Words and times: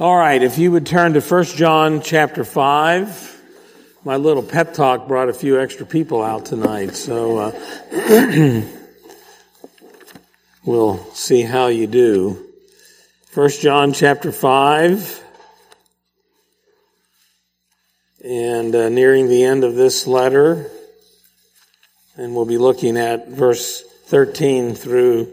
All 0.00 0.16
right, 0.16 0.42
if 0.42 0.56
you 0.56 0.72
would 0.72 0.86
turn 0.86 1.12
to 1.12 1.20
1 1.20 1.44
John 1.44 2.00
chapter 2.00 2.42
5. 2.42 3.42
My 4.02 4.16
little 4.16 4.42
pep 4.42 4.72
talk 4.72 5.06
brought 5.06 5.28
a 5.28 5.34
few 5.34 5.60
extra 5.60 5.84
people 5.84 6.22
out 6.22 6.46
tonight, 6.46 6.94
so 6.94 7.36
uh, 7.36 8.62
we'll 10.64 11.04
see 11.12 11.42
how 11.42 11.66
you 11.66 11.86
do. 11.86 12.48
1 13.34 13.50
John 13.60 13.92
chapter 13.92 14.32
5. 14.32 15.22
And 18.24 18.74
uh, 18.74 18.88
nearing 18.88 19.28
the 19.28 19.44
end 19.44 19.64
of 19.64 19.74
this 19.74 20.06
letter, 20.06 20.70
and 22.16 22.34
we'll 22.34 22.46
be 22.46 22.56
looking 22.56 22.96
at 22.96 23.28
verse 23.28 23.82
13 24.06 24.76
through 24.76 25.30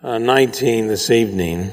uh, 0.00 0.18
19 0.18 0.86
this 0.86 1.10
evening. 1.10 1.72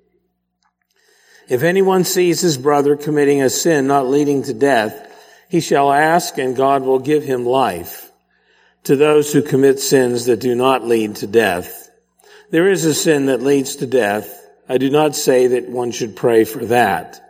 If 1.51 1.63
anyone 1.63 2.05
sees 2.05 2.39
his 2.39 2.57
brother 2.57 2.95
committing 2.95 3.41
a 3.41 3.49
sin 3.49 3.85
not 3.85 4.07
leading 4.07 4.43
to 4.43 4.53
death, 4.53 5.13
he 5.49 5.59
shall 5.59 5.91
ask 5.91 6.37
and 6.37 6.55
God 6.55 6.83
will 6.83 6.99
give 6.99 7.25
him 7.25 7.45
life 7.45 8.09
to 8.85 8.95
those 8.95 9.33
who 9.33 9.41
commit 9.41 9.81
sins 9.81 10.27
that 10.27 10.39
do 10.39 10.55
not 10.55 10.87
lead 10.87 11.17
to 11.17 11.27
death. 11.27 11.89
There 12.51 12.69
is 12.69 12.85
a 12.85 12.93
sin 12.93 13.25
that 13.25 13.41
leads 13.41 13.75
to 13.75 13.85
death. 13.85 14.33
I 14.69 14.77
do 14.77 14.89
not 14.89 15.13
say 15.13 15.47
that 15.47 15.67
one 15.67 15.91
should 15.91 16.15
pray 16.15 16.45
for 16.45 16.63
that. 16.67 17.21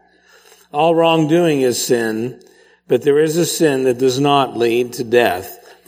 All 0.72 0.94
wrongdoing 0.94 1.61
is 1.61 1.83
sin, 1.83 2.44
but 2.88 3.02
there 3.02 3.17
is 3.17 3.38
a 3.38 3.45
sin 3.47 3.86
that 3.86 3.97
does 3.97 4.19
not 4.19 4.55
lead 4.55 4.94
to 4.94 5.03
death. 5.03 5.58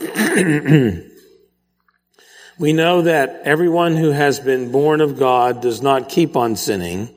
we 2.58 2.72
know 2.72 3.02
that 3.02 3.42
everyone 3.44 3.94
who 3.94 4.10
has 4.10 4.40
been 4.40 4.72
born 4.72 5.00
of 5.00 5.20
God 5.20 5.62
does 5.62 5.80
not 5.80 6.08
keep 6.08 6.36
on 6.36 6.56
sinning 6.56 7.16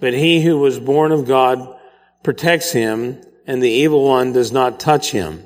but 0.00 0.14
he 0.14 0.40
who 0.42 0.58
was 0.58 0.78
born 0.78 1.12
of 1.12 1.26
God 1.26 1.76
protects 2.22 2.72
him, 2.72 3.20
and 3.46 3.62
the 3.62 3.70
evil 3.70 4.04
one 4.04 4.32
does 4.32 4.52
not 4.52 4.80
touch 4.80 5.10
him. 5.10 5.44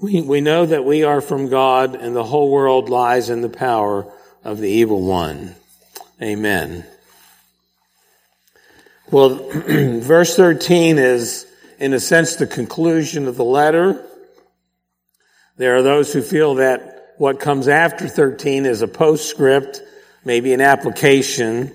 We, 0.00 0.20
we 0.20 0.40
know 0.40 0.66
that 0.66 0.84
we 0.84 1.04
are 1.04 1.20
from 1.20 1.48
God, 1.48 1.94
and 1.94 2.16
the 2.16 2.24
whole 2.24 2.50
world 2.50 2.88
lies 2.88 3.30
in 3.30 3.40
the 3.40 3.48
power 3.48 4.12
of 4.42 4.58
the 4.58 4.68
evil 4.68 5.02
one. 5.02 5.54
Amen. 6.20 6.84
Well, 9.10 9.34
verse 10.00 10.34
13 10.34 10.98
is, 10.98 11.46
in 11.78 11.92
a 11.92 12.00
sense, 12.00 12.36
the 12.36 12.46
conclusion 12.46 13.28
of 13.28 13.36
the 13.36 13.44
letter. 13.44 14.04
There 15.56 15.76
are 15.76 15.82
those 15.82 16.12
who 16.12 16.22
feel 16.22 16.56
that 16.56 17.14
what 17.18 17.38
comes 17.38 17.68
after 17.68 18.08
13 18.08 18.66
is 18.66 18.82
a 18.82 18.88
postscript, 18.88 19.82
maybe 20.24 20.52
an 20.52 20.60
application, 20.60 21.72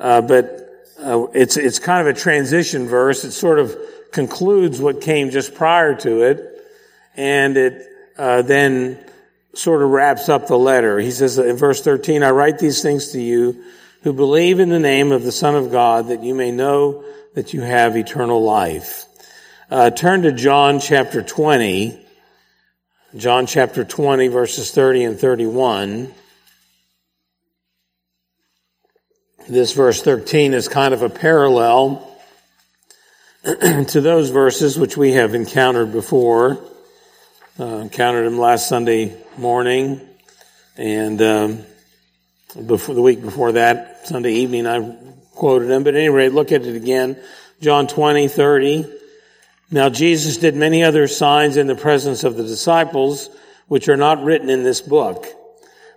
uh, 0.00 0.22
but 0.22 0.61
uh, 1.02 1.26
it's, 1.34 1.56
it's 1.56 1.78
kind 1.78 2.06
of 2.06 2.14
a 2.14 2.18
transition 2.18 2.86
verse. 2.86 3.24
It 3.24 3.32
sort 3.32 3.58
of 3.58 3.76
concludes 4.12 4.80
what 4.80 5.00
came 5.00 5.30
just 5.30 5.54
prior 5.54 5.94
to 5.96 6.22
it, 6.22 6.64
and 7.16 7.56
it 7.56 7.86
uh, 8.16 8.42
then 8.42 8.98
sort 9.54 9.82
of 9.82 9.90
wraps 9.90 10.28
up 10.28 10.46
the 10.46 10.58
letter. 10.58 10.98
He 10.98 11.10
says 11.10 11.38
in 11.38 11.56
verse 11.56 11.82
13, 11.82 12.22
I 12.22 12.30
write 12.30 12.58
these 12.58 12.82
things 12.82 13.08
to 13.12 13.20
you 13.20 13.64
who 14.02 14.12
believe 14.12 14.60
in 14.60 14.68
the 14.68 14.78
name 14.78 15.12
of 15.12 15.22
the 15.22 15.32
Son 15.32 15.54
of 15.54 15.70
God 15.70 16.08
that 16.08 16.22
you 16.22 16.34
may 16.34 16.50
know 16.50 17.04
that 17.34 17.52
you 17.52 17.62
have 17.62 17.96
eternal 17.96 18.42
life. 18.42 19.04
Uh, 19.70 19.90
turn 19.90 20.22
to 20.22 20.32
John 20.32 20.80
chapter 20.80 21.22
20. 21.22 21.98
John 23.16 23.46
chapter 23.46 23.84
20 23.84 24.28
verses 24.28 24.70
30 24.70 25.04
and 25.04 25.18
31. 25.18 26.14
This 29.48 29.72
verse 29.72 30.00
13 30.00 30.54
is 30.54 30.68
kind 30.68 30.94
of 30.94 31.02
a 31.02 31.10
parallel 31.10 32.08
to 33.42 34.00
those 34.00 34.30
verses 34.30 34.78
which 34.78 34.96
we 34.96 35.14
have 35.14 35.34
encountered 35.34 35.90
before. 35.90 36.64
Uh, 37.58 37.64
encountered 37.78 38.24
them 38.24 38.38
last 38.38 38.68
Sunday 38.68 39.16
morning, 39.36 40.00
and 40.76 41.20
um, 41.20 41.58
before 42.66 42.94
the 42.94 43.02
week 43.02 43.20
before 43.20 43.52
that, 43.52 44.06
Sunday 44.06 44.32
evening, 44.34 44.66
I 44.66 44.96
quoted 45.34 45.66
them. 45.66 45.82
But 45.82 45.96
anyway, 45.96 46.28
look 46.28 46.52
at 46.52 46.62
it 46.62 46.76
again. 46.76 47.20
John 47.60 47.88
20, 47.88 48.28
30. 48.28 48.86
Now 49.72 49.88
Jesus 49.88 50.36
did 50.36 50.54
many 50.54 50.84
other 50.84 51.08
signs 51.08 51.56
in 51.56 51.66
the 51.66 51.74
presence 51.74 52.22
of 52.22 52.36
the 52.36 52.44
disciples, 52.44 53.28
which 53.66 53.88
are 53.88 53.96
not 53.96 54.22
written 54.22 54.48
in 54.48 54.62
this 54.62 54.80
book. 54.80 55.26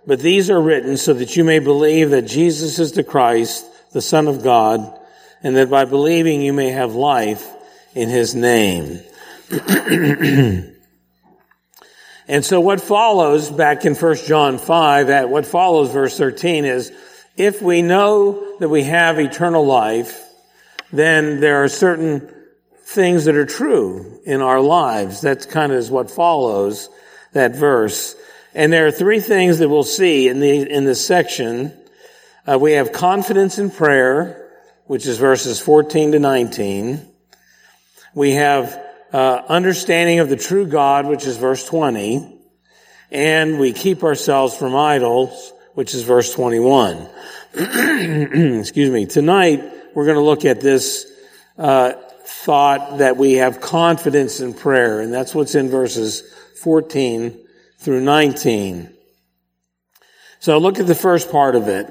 But 0.06 0.20
these 0.20 0.50
are 0.50 0.60
written 0.60 0.96
so 0.96 1.12
that 1.14 1.36
you 1.36 1.42
may 1.44 1.58
believe 1.58 2.10
that 2.10 2.22
Jesus 2.22 2.78
is 2.78 2.92
the 2.92 3.02
Christ, 3.02 3.66
the 3.92 4.00
Son 4.00 4.28
of 4.28 4.42
God, 4.42 4.98
and 5.42 5.56
that 5.56 5.68
by 5.68 5.84
believing 5.84 6.42
you 6.42 6.52
may 6.52 6.70
have 6.70 6.94
life 6.94 7.46
in 7.94 8.08
his 8.08 8.34
name. 8.34 9.00
and 12.28 12.44
so 12.44 12.60
what 12.60 12.80
follows 12.80 13.50
back 13.50 13.84
in 13.84 13.94
1 13.94 14.16
John 14.26 14.58
5, 14.58 15.10
at 15.10 15.28
what 15.28 15.46
follows 15.46 15.90
verse 15.90 16.16
13 16.16 16.64
is, 16.64 16.92
if 17.36 17.60
we 17.60 17.82
know 17.82 18.58
that 18.58 18.68
we 18.68 18.84
have 18.84 19.18
eternal 19.18 19.66
life, 19.66 20.22
then 20.92 21.40
there 21.40 21.64
are 21.64 21.68
certain 21.68 22.32
things 22.78 23.24
that 23.24 23.34
are 23.34 23.46
true 23.46 24.20
in 24.24 24.40
our 24.40 24.60
lives. 24.60 25.22
That 25.22 25.48
kind 25.48 25.72
of 25.72 25.78
is 25.78 25.90
what 25.90 26.10
follows 26.10 26.88
that 27.32 27.56
verse. 27.56 28.14
And 28.56 28.72
there 28.72 28.86
are 28.86 28.90
three 28.90 29.20
things 29.20 29.58
that 29.58 29.68
we'll 29.68 29.84
see 29.84 30.28
in 30.28 30.40
the 30.40 30.48
in 30.48 30.86
this 30.86 31.06
section. 31.06 31.78
Uh, 32.46 32.58
we 32.58 32.72
have 32.72 32.90
confidence 32.90 33.58
in 33.58 33.70
prayer, 33.70 34.50
which 34.86 35.04
is 35.04 35.18
verses 35.18 35.60
14 35.60 36.12
to 36.12 36.18
19. 36.18 37.06
We 38.14 38.30
have 38.32 38.82
uh, 39.12 39.42
understanding 39.46 40.20
of 40.20 40.30
the 40.30 40.38
true 40.38 40.66
God, 40.66 41.04
which 41.04 41.26
is 41.26 41.36
verse 41.36 41.66
20. 41.66 42.34
And 43.10 43.58
we 43.60 43.74
keep 43.74 44.02
ourselves 44.02 44.56
from 44.56 44.74
idols, 44.74 45.52
which 45.74 45.94
is 45.94 46.04
verse 46.04 46.32
21. 46.32 47.10
Excuse 47.54 48.90
me. 48.90 49.04
Tonight, 49.04 49.70
we're 49.94 50.06
going 50.06 50.16
to 50.16 50.24
look 50.24 50.46
at 50.46 50.62
this 50.62 51.04
uh, 51.58 51.92
thought 52.24 52.98
that 52.98 53.18
we 53.18 53.34
have 53.34 53.60
confidence 53.60 54.40
in 54.40 54.54
prayer, 54.54 55.00
and 55.00 55.12
that's 55.12 55.34
what's 55.34 55.54
in 55.54 55.68
verses 55.68 56.22
14 56.62 57.42
through 57.86 58.00
19. 58.00 58.92
So 60.40 60.58
look 60.58 60.80
at 60.80 60.88
the 60.88 60.94
first 60.96 61.30
part 61.30 61.54
of 61.54 61.68
it. 61.68 61.86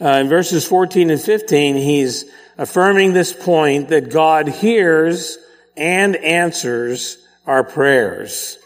Uh, 0.00 0.08
in 0.22 0.30
verses 0.30 0.66
14 0.66 1.10
and 1.10 1.20
15, 1.20 1.76
he's 1.76 2.24
affirming 2.56 3.12
this 3.12 3.34
point 3.34 3.90
that 3.90 4.10
God 4.10 4.48
hears 4.48 5.36
and 5.76 6.16
answers 6.16 7.18
our 7.46 7.62
prayers. 7.62 8.56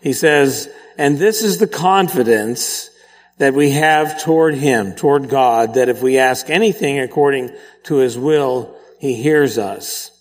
He 0.00 0.12
says, 0.12 0.70
and 0.98 1.18
this 1.18 1.42
is 1.42 1.58
the 1.58 1.66
confidence 1.66 2.90
that 3.38 3.54
we 3.54 3.70
have 3.70 4.22
toward 4.22 4.54
Him, 4.54 4.94
toward 4.94 5.28
God, 5.28 5.74
that 5.74 5.88
if 5.88 6.00
we 6.00 6.18
ask 6.18 6.48
anything 6.48 7.00
according 7.00 7.50
to 7.84 7.96
His 7.96 8.16
will, 8.16 8.76
He 9.00 9.14
hears 9.14 9.58
us. 9.58 10.12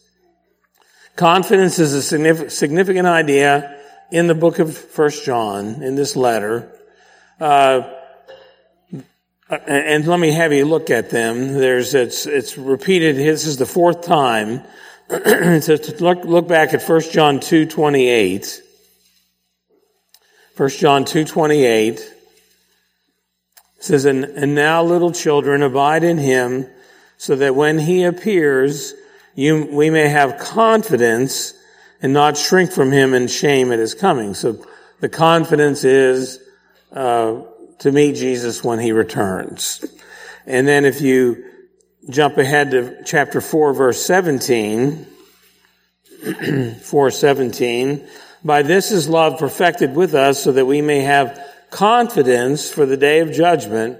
Confidence 1.16 1.78
is 1.78 1.94
a 1.94 2.50
significant 2.50 3.08
idea 3.08 3.77
in 4.12 4.28
the 4.28 4.36
book 4.36 4.60
of 4.60 4.78
First 4.78 5.26
John, 5.26 5.82
in 5.82 5.96
this 5.96 6.16
letter, 6.16 6.72
uh, 7.40 7.94
and 9.50 10.06
let 10.06 10.20
me 10.20 10.32
have 10.32 10.52
you 10.52 10.66
look 10.66 10.90
at 10.90 11.10
them. 11.10 11.54
There's 11.54 11.94
it's 11.94 12.26
it's 12.26 12.58
repeated. 12.58 13.16
This 13.16 13.46
is 13.46 13.58
the 13.58 13.66
fourth 13.66 14.02
time. 14.02 14.62
to 15.10 15.96
look 16.00 16.26
look 16.26 16.48
back 16.50 16.74
at 16.74 16.82
First 16.82 17.14
John 17.14 17.40
two 17.40 17.66
twenty 17.66 18.08
eight. 18.08 18.62
First 20.56 20.80
John 20.80 21.06
two 21.06 21.24
twenty 21.24 21.64
eight 21.64 22.14
says, 23.80 24.06
and, 24.06 24.26
and 24.26 24.56
now 24.56 24.84
little 24.84 25.12
children 25.12 25.62
abide 25.62 26.04
in 26.04 26.18
him, 26.18 26.68
so 27.18 27.36
that 27.36 27.56
when 27.56 27.80
he 27.80 28.04
appears, 28.04 28.94
you 29.36 29.68
we 29.72 29.90
may 29.90 30.10
have 30.10 30.40
confidence 30.40 31.54
and 32.02 32.14
not 32.14 32.38
shrink 32.38 32.72
from 32.72 32.92
him 32.92 33.14
in 33.14 33.28
shame 33.28 33.72
at 33.72 33.80
his 33.80 33.94
coming. 33.94 34.34
So 34.34 34.64
the 35.00 35.10
confidence 35.10 35.84
is 35.84 36.40
uh, 36.92 37.42
to 37.80 37.92
meet 37.92 38.16
Jesus 38.16 38.64
when 38.64 38.80
he 38.80 38.92
returns. 38.92 39.86
And 40.46 40.68
then 40.68 40.86
if 40.86 41.02
you 41.02 41.44
jump 42.10 42.38
ahead 42.38 42.72
to 42.72 43.04
chapter 43.06 43.42
4, 43.42 43.74
verse 43.74 44.04
17. 44.06 45.06
417. 46.82 48.08
By 48.44 48.62
this 48.62 48.92
is 48.92 49.10
love 49.10 49.40
perfected 49.40 49.96
with 49.96 50.16
us 50.16 50.44
so 50.44 50.52
that 50.52 50.66
we 50.66 50.82
may 50.82 51.02
have 51.02 51.44
confidence 51.70 52.70
for 52.72 52.86
the 52.86 52.98
day 52.98 53.20
of 53.20 53.32
judgment 53.32 54.00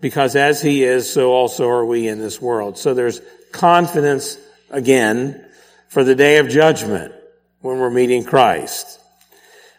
because 0.00 0.34
as 0.34 0.62
he 0.62 0.82
is, 0.82 1.12
so 1.12 1.32
also 1.32 1.68
are 1.68 1.84
we 1.84 2.08
in 2.08 2.18
this 2.18 2.40
world. 2.40 2.78
So 2.78 2.94
there's 2.94 3.20
confidence 3.52 4.38
again 4.70 5.44
for 5.90 6.04
the 6.04 6.14
day 6.14 6.38
of 6.38 6.48
judgment 6.48 7.12
when 7.60 7.78
we're 7.78 7.90
meeting 7.90 8.24
Christ. 8.24 9.00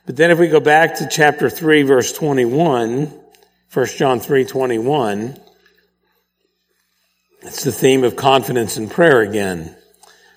But 0.06 0.18
then 0.18 0.30
if 0.30 0.38
we 0.38 0.50
go 0.50 0.60
back 0.60 0.96
to 0.96 1.08
chapter 1.10 1.50
3 1.50 1.84
verse 1.84 2.12
21, 2.12 3.13
1 3.74 3.86
John 3.98 4.19
3 4.19 4.46
21, 4.46 5.40
it's 7.44 7.63
the 7.63 7.72
theme 7.72 8.04
of 8.04 8.18
confidence 8.18 8.78
in 8.78 8.90
prayer 8.90 9.22
again. 9.22 9.75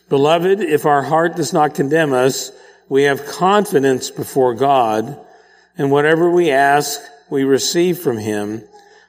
Beloved, 0.09 0.61
if 0.61 0.87
our 0.87 1.03
heart 1.03 1.35
does 1.35 1.53
not 1.53 1.75
condemn 1.75 2.13
us, 2.13 2.53
we 2.89 3.03
have 3.03 3.27
confidence 3.27 4.11
before 4.11 4.55
God, 4.55 5.19
and 5.77 5.91
whatever 5.91 6.31
we 6.31 6.53
ask, 6.53 7.01
we 7.31 7.43
receive 7.43 7.99
from 7.99 8.17
Him 8.17 8.63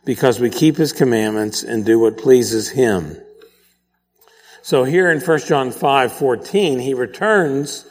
because 0.04 0.40
we 0.40 0.50
keep 0.50 0.78
His 0.78 0.94
commandments 0.94 1.62
and 1.62 1.86
do 1.86 2.00
what 2.00 2.18
pleases 2.18 2.70
Him. 2.70 3.18
So 4.66 4.84
here 4.84 5.12
in 5.12 5.20
1 5.22 5.40
John 5.42 5.70
5, 5.70 6.14
14, 6.14 6.80
he 6.80 6.96
returns 6.96 7.86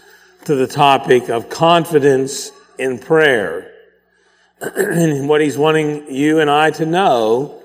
to 0.46 0.56
the 0.56 0.66
topic 0.66 1.28
of 1.28 1.48
confidence 1.48 2.50
in 2.80 2.98
prayer. 2.98 3.72
and 4.60 5.28
what 5.28 5.40
he's 5.40 5.56
wanting 5.56 6.12
you 6.12 6.40
and 6.40 6.50
I 6.50 6.72
to 6.72 6.84
know 6.84 7.62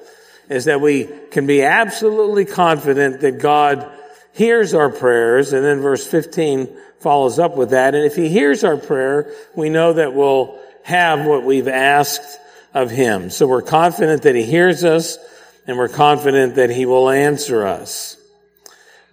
is 0.48 0.66
that 0.66 0.80
we 0.80 1.10
can 1.32 1.48
be 1.48 1.64
absolutely 1.64 2.46
confident 2.46 3.22
that 3.22 3.40
God 3.40 3.92
hears 4.32 4.76
our 4.76 4.92
prayers. 4.92 5.54
And 5.54 5.66
then 5.66 5.82
verse 5.82 6.06
15 6.06 6.70
follows 7.00 7.40
up 7.40 7.58
with 7.58 7.72
that. 7.72 7.96
And 7.96 8.06
if 8.06 8.16
he 8.16 8.30
hears 8.30 8.64
our 8.64 8.78
prayer, 8.78 9.34
we 9.56 9.72
know 9.72 9.94
that 9.94 10.14
we'll 10.14 10.60
have 10.84 11.26
what 11.26 11.44
we've 11.44 11.68
asked 11.68 12.40
of 12.76 12.92
him. 12.92 13.32
So 13.32 13.48
we're 13.48 13.64
confident 13.64 14.22
that 14.22 14.36
he 14.36 14.44
hears 14.44 14.84
us 14.84 15.18
and 15.66 15.80
we're 15.80 15.90
confident 15.90 16.58
that 16.58 16.70
he 16.70 16.86
will 16.86 17.10
answer 17.10 17.66
us. 17.66 18.18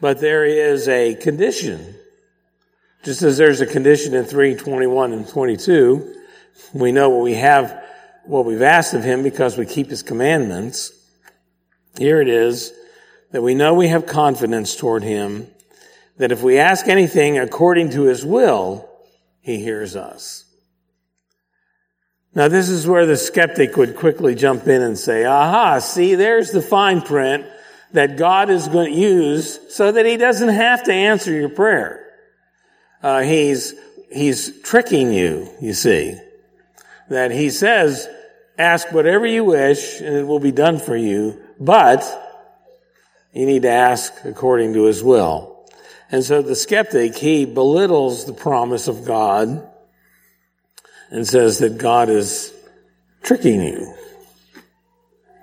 But 0.00 0.20
there 0.20 0.44
is 0.44 0.88
a 0.88 1.14
condition. 1.14 1.94
Just 3.02 3.22
as 3.22 3.38
there's 3.38 3.60
a 3.60 3.66
condition 3.66 4.14
in 4.14 4.24
3, 4.24 4.56
21 4.56 5.12
and 5.12 5.28
22, 5.28 6.14
we 6.72 6.92
know 6.92 7.10
what 7.10 7.22
we 7.22 7.34
have, 7.34 7.82
what 8.24 8.44
we've 8.44 8.62
asked 8.62 8.94
of 8.94 9.04
him 9.04 9.22
because 9.22 9.56
we 9.56 9.64
keep 9.64 9.88
his 9.88 10.02
commandments. 10.02 10.92
Here 11.98 12.20
it 12.20 12.28
is 12.28 12.72
that 13.30 13.42
we 13.42 13.54
know 13.54 13.74
we 13.74 13.88
have 13.88 14.06
confidence 14.06 14.76
toward 14.76 15.02
him, 15.02 15.46
that 16.18 16.32
if 16.32 16.42
we 16.42 16.58
ask 16.58 16.88
anything 16.88 17.38
according 17.38 17.90
to 17.90 18.02
his 18.02 18.24
will, 18.24 18.88
he 19.40 19.60
hears 19.60 19.96
us. 19.96 20.44
Now 22.34 22.48
this 22.48 22.68
is 22.68 22.86
where 22.86 23.06
the 23.06 23.16
skeptic 23.16 23.76
would 23.76 23.96
quickly 23.96 24.34
jump 24.34 24.66
in 24.66 24.82
and 24.82 24.98
say, 24.98 25.24
aha, 25.24 25.78
see, 25.78 26.14
there's 26.14 26.50
the 26.50 26.60
fine 26.60 27.00
print 27.00 27.46
that 27.92 28.16
God 28.16 28.50
is 28.50 28.68
going 28.68 28.92
to 28.92 28.98
use 28.98 29.74
so 29.74 29.92
that 29.92 30.06
he 30.06 30.16
doesn't 30.16 30.48
have 30.48 30.84
to 30.84 30.92
answer 30.92 31.32
your 31.32 31.48
prayer. 31.48 32.04
Uh, 33.02 33.20
he's, 33.20 33.74
he's 34.12 34.60
tricking 34.62 35.12
you, 35.12 35.48
you 35.60 35.72
see. 35.72 36.18
That 37.08 37.30
he 37.30 37.50
says, 37.50 38.08
ask 38.58 38.90
whatever 38.92 39.26
you 39.26 39.44
wish 39.44 40.00
and 40.00 40.16
it 40.16 40.26
will 40.26 40.40
be 40.40 40.52
done 40.52 40.78
for 40.78 40.96
you, 40.96 41.40
but 41.60 42.04
you 43.32 43.46
need 43.46 43.62
to 43.62 43.70
ask 43.70 44.12
according 44.24 44.72
to 44.74 44.84
his 44.84 45.02
will. 45.02 45.68
And 46.10 46.24
so 46.24 46.42
the 46.42 46.56
skeptic, 46.56 47.16
he 47.16 47.44
belittles 47.44 48.24
the 48.24 48.32
promise 48.32 48.88
of 48.88 49.04
God 49.04 49.68
and 51.10 51.26
says 51.26 51.58
that 51.58 51.78
God 51.78 52.08
is 52.08 52.52
tricking 53.22 53.62
you. 53.62 53.94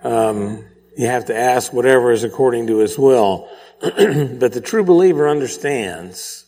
Um, 0.03 0.65
you 0.97 1.07
have 1.07 1.25
to 1.25 1.37
ask 1.37 1.73
whatever 1.73 2.11
is 2.11 2.23
according 2.23 2.67
to 2.67 2.77
his 2.77 2.97
will. 2.97 3.49
but 3.81 4.53
the 4.53 4.61
true 4.63 4.83
believer 4.83 5.27
understands 5.27 6.43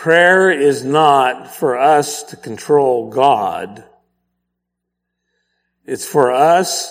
prayer 0.00 0.50
is 0.50 0.82
not 0.82 1.54
for 1.54 1.78
us 1.78 2.22
to 2.22 2.36
control 2.36 3.10
God. 3.10 3.84
It's 5.84 6.06
for 6.06 6.32
us 6.32 6.90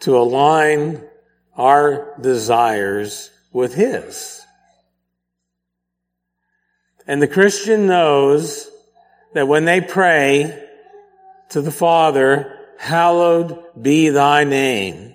to 0.00 0.18
align 0.18 1.02
our 1.56 2.14
desires 2.20 3.30
with 3.50 3.74
His. 3.74 4.42
And 7.06 7.22
the 7.22 7.28
Christian 7.28 7.86
knows 7.86 8.70
that 9.32 9.48
when 9.48 9.64
they 9.64 9.80
pray 9.80 10.62
to 11.50 11.62
the 11.62 11.70
Father, 11.70 12.58
hallowed 12.76 13.64
be 13.80 14.10
thy 14.10 14.44
name. 14.44 15.13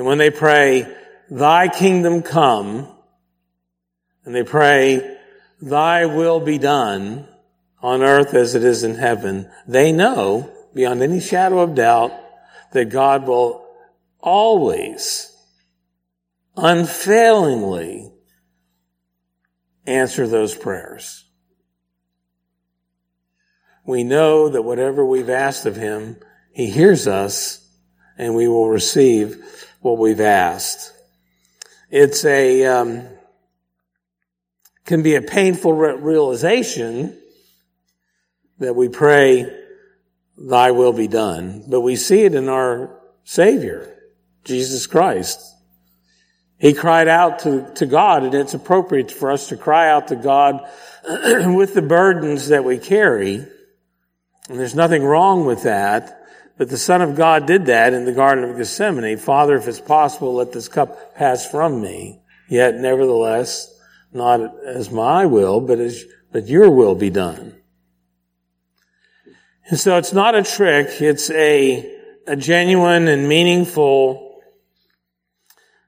And 0.00 0.06
when 0.06 0.16
they 0.16 0.30
pray, 0.30 0.90
thy 1.28 1.68
kingdom 1.68 2.22
come, 2.22 2.88
and 4.24 4.34
they 4.34 4.44
pray, 4.44 5.18
thy 5.60 6.06
will 6.06 6.40
be 6.40 6.56
done 6.56 7.28
on 7.82 8.02
earth 8.02 8.32
as 8.32 8.54
it 8.54 8.64
is 8.64 8.82
in 8.82 8.94
heaven, 8.94 9.50
they 9.68 9.92
know 9.92 10.50
beyond 10.72 11.02
any 11.02 11.20
shadow 11.20 11.58
of 11.58 11.74
doubt 11.74 12.12
that 12.72 12.86
God 12.86 13.26
will 13.26 13.62
always, 14.20 15.36
unfailingly 16.56 18.10
answer 19.84 20.26
those 20.26 20.54
prayers. 20.54 21.26
We 23.84 24.02
know 24.02 24.48
that 24.48 24.62
whatever 24.62 25.04
we've 25.04 25.28
asked 25.28 25.66
of 25.66 25.76
Him, 25.76 26.16
He 26.52 26.70
hears 26.70 27.06
us 27.06 27.68
and 28.16 28.34
we 28.34 28.48
will 28.48 28.70
receive 28.70 29.44
what 29.80 29.98
we've 29.98 30.20
asked. 30.20 30.92
It's 31.90 32.24
a, 32.24 32.64
um, 32.66 33.08
can 34.84 35.02
be 35.02 35.16
a 35.16 35.22
painful 35.22 35.72
re- 35.72 35.96
realization 35.96 37.18
that 38.58 38.74
we 38.76 38.88
pray, 38.88 39.46
thy 40.36 40.70
will 40.70 40.92
be 40.92 41.08
done, 41.08 41.64
but 41.68 41.80
we 41.80 41.96
see 41.96 42.22
it 42.22 42.34
in 42.34 42.48
our 42.48 43.00
Savior, 43.24 43.96
Jesus 44.44 44.86
Christ. 44.86 45.40
He 46.58 46.74
cried 46.74 47.08
out 47.08 47.40
to, 47.40 47.72
to 47.76 47.86
God, 47.86 48.22
and 48.22 48.34
it's 48.34 48.52
appropriate 48.52 49.10
for 49.10 49.30
us 49.30 49.48
to 49.48 49.56
cry 49.56 49.88
out 49.88 50.08
to 50.08 50.16
God 50.16 50.60
with 51.08 51.72
the 51.72 51.82
burdens 51.82 52.48
that 52.48 52.64
we 52.64 52.76
carry. 52.76 53.36
And 53.36 54.58
there's 54.58 54.74
nothing 54.74 55.02
wrong 55.02 55.46
with 55.46 55.62
that. 55.62 56.19
But 56.60 56.68
the 56.68 56.76
Son 56.76 57.00
of 57.00 57.16
God 57.16 57.46
did 57.46 57.64
that 57.66 57.94
in 57.94 58.04
the 58.04 58.12
Garden 58.12 58.44
of 58.44 58.54
Gethsemane. 58.58 59.16
Father, 59.16 59.56
if 59.56 59.66
it's 59.66 59.80
possible, 59.80 60.34
let 60.34 60.52
this 60.52 60.68
cup 60.68 61.14
pass 61.14 61.50
from 61.50 61.80
me. 61.80 62.20
Yet, 62.50 62.74
nevertheless, 62.74 63.74
not 64.12 64.42
as 64.66 64.90
my 64.90 65.24
will, 65.24 65.62
but 65.62 65.78
as, 65.78 66.04
but 66.30 66.48
your 66.48 66.70
will 66.70 66.94
be 66.94 67.08
done. 67.08 67.56
And 69.70 69.80
so 69.80 69.96
it's 69.96 70.12
not 70.12 70.34
a 70.34 70.42
trick. 70.42 71.00
It's 71.00 71.30
a, 71.30 71.98
a 72.26 72.36
genuine 72.36 73.08
and 73.08 73.26
meaningful 73.26 74.42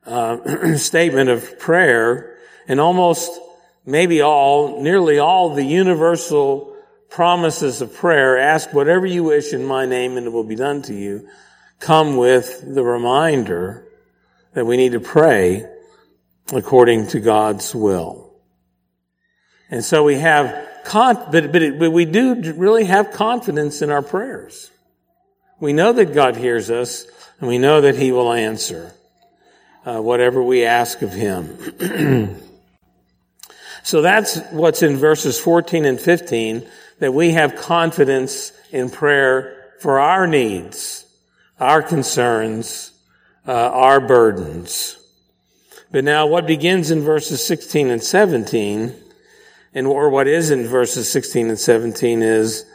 uh, 0.06 0.76
statement 0.78 1.28
of 1.28 1.58
prayer 1.58 2.38
and 2.66 2.80
almost 2.80 3.30
maybe 3.84 4.22
all, 4.22 4.82
nearly 4.82 5.18
all 5.18 5.54
the 5.54 5.66
universal 5.66 6.71
promises 7.12 7.82
of 7.82 7.94
prayer, 7.94 8.38
ask 8.38 8.72
whatever 8.72 9.04
you 9.04 9.22
wish 9.22 9.52
in 9.52 9.66
my 9.66 9.84
name 9.84 10.16
and 10.16 10.26
it 10.26 10.30
will 10.30 10.44
be 10.44 10.56
done 10.56 10.80
to 10.80 10.94
you, 10.94 11.28
come 11.78 12.16
with 12.16 12.62
the 12.74 12.82
reminder 12.82 13.86
that 14.54 14.64
we 14.64 14.78
need 14.78 14.92
to 14.92 15.00
pray 15.00 15.66
according 16.54 17.06
to 17.06 17.20
God's 17.20 17.74
will. 17.74 18.32
And 19.68 19.84
so 19.84 20.04
we 20.04 20.14
have, 20.16 20.68
but, 20.90 21.30
but, 21.30 21.62
it, 21.62 21.78
but 21.78 21.90
we 21.90 22.06
do 22.06 22.54
really 22.54 22.84
have 22.84 23.12
confidence 23.12 23.82
in 23.82 23.90
our 23.90 24.02
prayers. 24.02 24.70
We 25.60 25.74
know 25.74 25.92
that 25.92 26.14
God 26.14 26.36
hears 26.36 26.70
us 26.70 27.06
and 27.40 27.48
we 27.48 27.58
know 27.58 27.82
that 27.82 27.96
He 27.96 28.10
will 28.10 28.32
answer 28.32 28.94
uh, 29.84 30.00
whatever 30.00 30.42
we 30.42 30.64
ask 30.64 31.02
of 31.02 31.12
Him. 31.12 31.58
so 33.82 34.00
that's 34.00 34.40
what's 34.50 34.82
in 34.82 34.96
verses 34.96 35.38
14 35.38 35.84
and 35.84 36.00
15 36.00 36.66
that 37.02 37.12
we 37.12 37.32
have 37.32 37.56
confidence 37.56 38.52
in 38.70 38.88
prayer 38.88 39.72
for 39.80 39.98
our 39.98 40.24
needs, 40.28 41.04
our 41.58 41.82
concerns, 41.82 42.92
uh, 43.44 43.50
our 43.50 43.98
burdens. 44.00 45.04
But 45.90 46.04
now 46.04 46.28
what 46.28 46.46
begins 46.46 46.92
in 46.92 47.00
verses 47.00 47.44
16 47.44 47.90
and 47.90 48.00
17, 48.00 48.94
and 49.74 49.86
or 49.88 50.10
what 50.10 50.28
is 50.28 50.52
in 50.52 50.68
verses 50.68 51.10
16 51.10 51.48
and 51.48 51.58
17 51.58 52.22
is, 52.22 52.66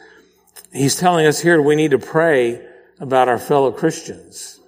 he's 0.74 0.98
telling 0.98 1.26
us 1.26 1.40
here 1.40 1.62
we 1.62 1.78
need 1.78 1.92
to 1.92 1.98
pray 1.98 2.62
about 3.00 3.30
our 3.30 3.40
fellow 3.40 3.72
Christians. 3.72 4.60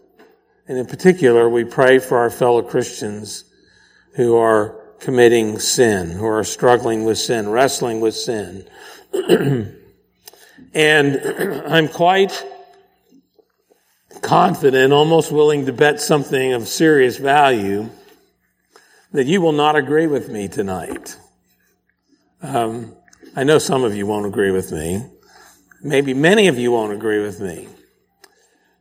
And 0.70 0.78
in 0.78 0.86
particular, 0.86 1.50
we 1.50 1.66
pray 1.66 2.00
for 2.00 2.18
our 2.20 2.30
fellow 2.30 2.62
Christians 2.62 3.44
who 4.14 4.38
are 4.38 4.80
committing 5.00 5.60
sin, 5.60 6.12
who 6.12 6.26
are 6.26 6.44
struggling 6.44 7.06
with 7.06 7.18
sin, 7.18 7.50
wrestling 7.50 8.02
with 8.02 8.16
sin. 8.16 8.68
and 10.74 11.22
I'm 11.68 11.88
quite 11.88 12.46
confident, 14.22 14.94
almost 14.94 15.32
willing 15.32 15.66
to 15.66 15.74
bet 15.74 16.02
something 16.02 16.54
of 16.54 16.68
serious 16.68 17.18
value 17.18 17.90
that 19.12 19.26
you 19.26 19.42
will 19.42 19.54
not 19.54 19.76
agree 19.76 20.08
with 20.08 20.30
me 20.30 20.48
tonight. 20.48 21.18
Um, 22.42 22.96
I 23.36 23.44
know 23.44 23.58
some 23.58 23.84
of 23.84 23.96
you 23.96 24.06
won't 24.06 24.26
agree 24.26 24.52
with 24.52 24.72
me. 24.72 25.04
Maybe 25.82 26.14
many 26.14 26.48
of 26.48 26.58
you 26.58 26.72
won't 26.72 26.94
agree 26.94 27.22
with 27.22 27.40
me. 27.40 27.68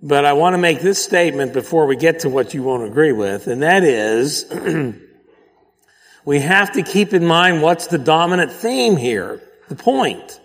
But 0.02 0.25
I 0.25 0.32
want 0.32 0.54
to 0.54 0.58
make 0.58 0.80
this 0.80 1.02
statement 1.02 1.52
before 1.52 1.87
we 1.87 1.96
get 1.96 2.20
to 2.20 2.28
what 2.28 2.54
you 2.54 2.62
won't 2.62 2.84
agree 2.84 3.12
with, 3.12 3.48
and 3.48 3.62
that 3.62 3.82
is, 3.82 4.44
we 6.28 6.40
have 6.40 6.73
to 6.73 6.82
keep 6.82 7.14
in 7.14 7.25
mind 7.25 7.62
what's 7.62 7.87
the 7.87 7.97
dominant 7.97 8.52
theme 8.52 8.99
here, 8.99 9.40
the 9.70 9.75
point. 9.75 10.42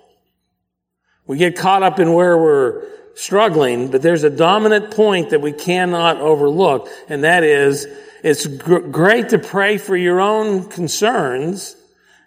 We 1.27 1.35
get 1.35 1.57
caught 1.57 1.83
up 1.83 1.99
in 1.99 2.13
where 2.13 2.37
we're 2.37 2.87
struggling, 3.15 3.91
but 3.91 4.01
there's 4.01 4.23
a 4.23 4.29
dominant 4.29 4.91
point 4.91 5.31
that 5.31 5.41
we 5.41 5.51
cannot 5.51 6.21
overlook, 6.21 6.87
and 7.09 7.25
that 7.25 7.43
is, 7.43 7.85
it's 8.23 8.45
gr- 8.45 8.77
great 8.77 9.27
to 9.29 9.39
pray 9.39 9.77
for 9.77 9.97
your 9.97 10.21
own 10.21 10.69
concerns, 10.69 11.75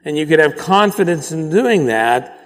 and 0.04 0.18
you 0.18 0.26
could 0.26 0.38
have 0.38 0.58
confidence 0.58 1.32
in 1.32 1.48
doing 1.48 1.86
that, 1.86 2.38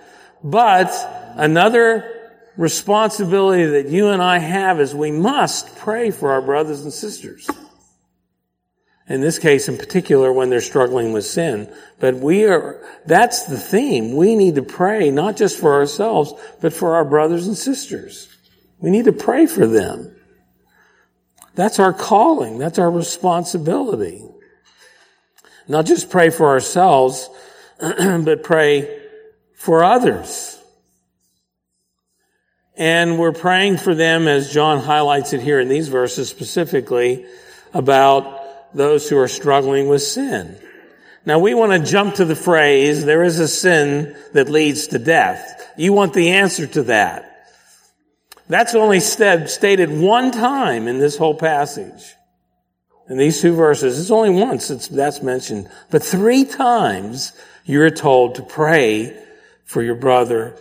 but 0.45 0.93
another 1.35 2.31
responsibility 2.57 3.67
that 3.67 3.88
you 3.88 4.11
and 4.11 4.23
I 4.23 4.38
have 4.38 4.81
is 4.81 4.95
we 4.95 5.11
must 5.11 5.75
pray 5.75 6.12
for 6.12 6.31
our 6.31 6.40
brothers 6.40 6.83
and 6.83 6.93
sisters. 6.93 7.50
In 9.11 9.21
this 9.21 9.40
case, 9.40 9.69
in 9.69 9.76
particular, 9.76 10.33
when 10.33 10.50
they're 10.50 10.61
struggling 10.61 11.12
with 11.12 11.26
sin. 11.26 11.69
But 11.99 12.14
we 12.14 12.45
are, 12.45 12.81
that's 13.07 13.43
the 13.43 13.59
theme. 13.59 14.14
We 14.14 14.37
need 14.37 14.55
to 14.55 14.62
pray 14.62 15.11
not 15.11 15.37
just 15.37 15.59
for 15.59 15.75
ourselves, 15.75 16.33
but 16.61 16.73
for 16.73 16.95
our 16.95 17.05
brothers 17.05 17.49
and 17.49 17.59
sisters. 17.59 18.29
We 18.79 18.90
need 18.90 19.07
to 19.07 19.12
pray 19.12 19.47
for 19.47 19.67
them. 19.67 20.14
That's 21.57 21.81
our 21.81 21.93
calling. 21.93 22.59
That's 22.59 22.79
our 22.79 22.88
responsibility. 22.88 24.25
Not 25.67 25.87
just 25.87 26.09
pray 26.09 26.31
for 26.31 26.47
ourselves, 26.47 27.29
but 27.81 28.45
pray 28.45 28.97
for 29.57 29.83
others. 29.83 30.57
And 32.76 33.19
we're 33.19 33.33
praying 33.33 33.79
for 33.79 33.93
them, 33.93 34.29
as 34.29 34.52
John 34.52 34.79
highlights 34.79 35.33
it 35.33 35.40
here 35.43 35.59
in 35.59 35.69
these 35.69 35.88
verses 35.88 36.29
specifically, 36.29 37.26
about 37.75 38.39
those 38.75 39.09
who 39.09 39.19
are 39.19 39.29
struggling 39.29 39.89
with 39.89 40.03
sin. 40.03 40.57
Now 41.27 41.39
we 41.39 41.55
want 41.55 41.73
to 41.73 41.91
jump 41.91 42.17
to 42.17 42.25
the 42.25 42.37
phrase, 42.37 43.05
there 43.05 43.23
is 43.23 43.39
a 43.39 43.49
sin 43.49 44.17
that 44.33 44.49
leads 44.49 44.89
to 44.89 44.99
death. 44.99 45.69
You 45.77 45.93
want 45.93 46.15
the 46.15 46.31
answer 46.31 46.67
to 46.67 46.83
that. 46.85 47.27
That's 48.49 48.75
only 48.75 49.00
stated 49.00 49.91
one 49.91 50.33
time 50.33 50.89
in 50.89 50.99
this 50.99 51.17
whole 51.17 51.35
passage. 51.35 52.15
In 53.09 53.17
these 53.17 53.41
two 53.41 53.55
verses, 53.55 53.99
it's 54.00 54.11
only 54.11 54.31
once 54.31 54.69
that's 54.89 55.23
mentioned. 55.23 55.69
But 55.91 56.03
three 56.03 56.45
times 56.45 57.33
you're 57.65 57.91
told 57.91 58.37
to 58.37 58.43
pray 58.43 59.17
for 59.65 59.83
your 59.83 59.95
brother 59.95 60.57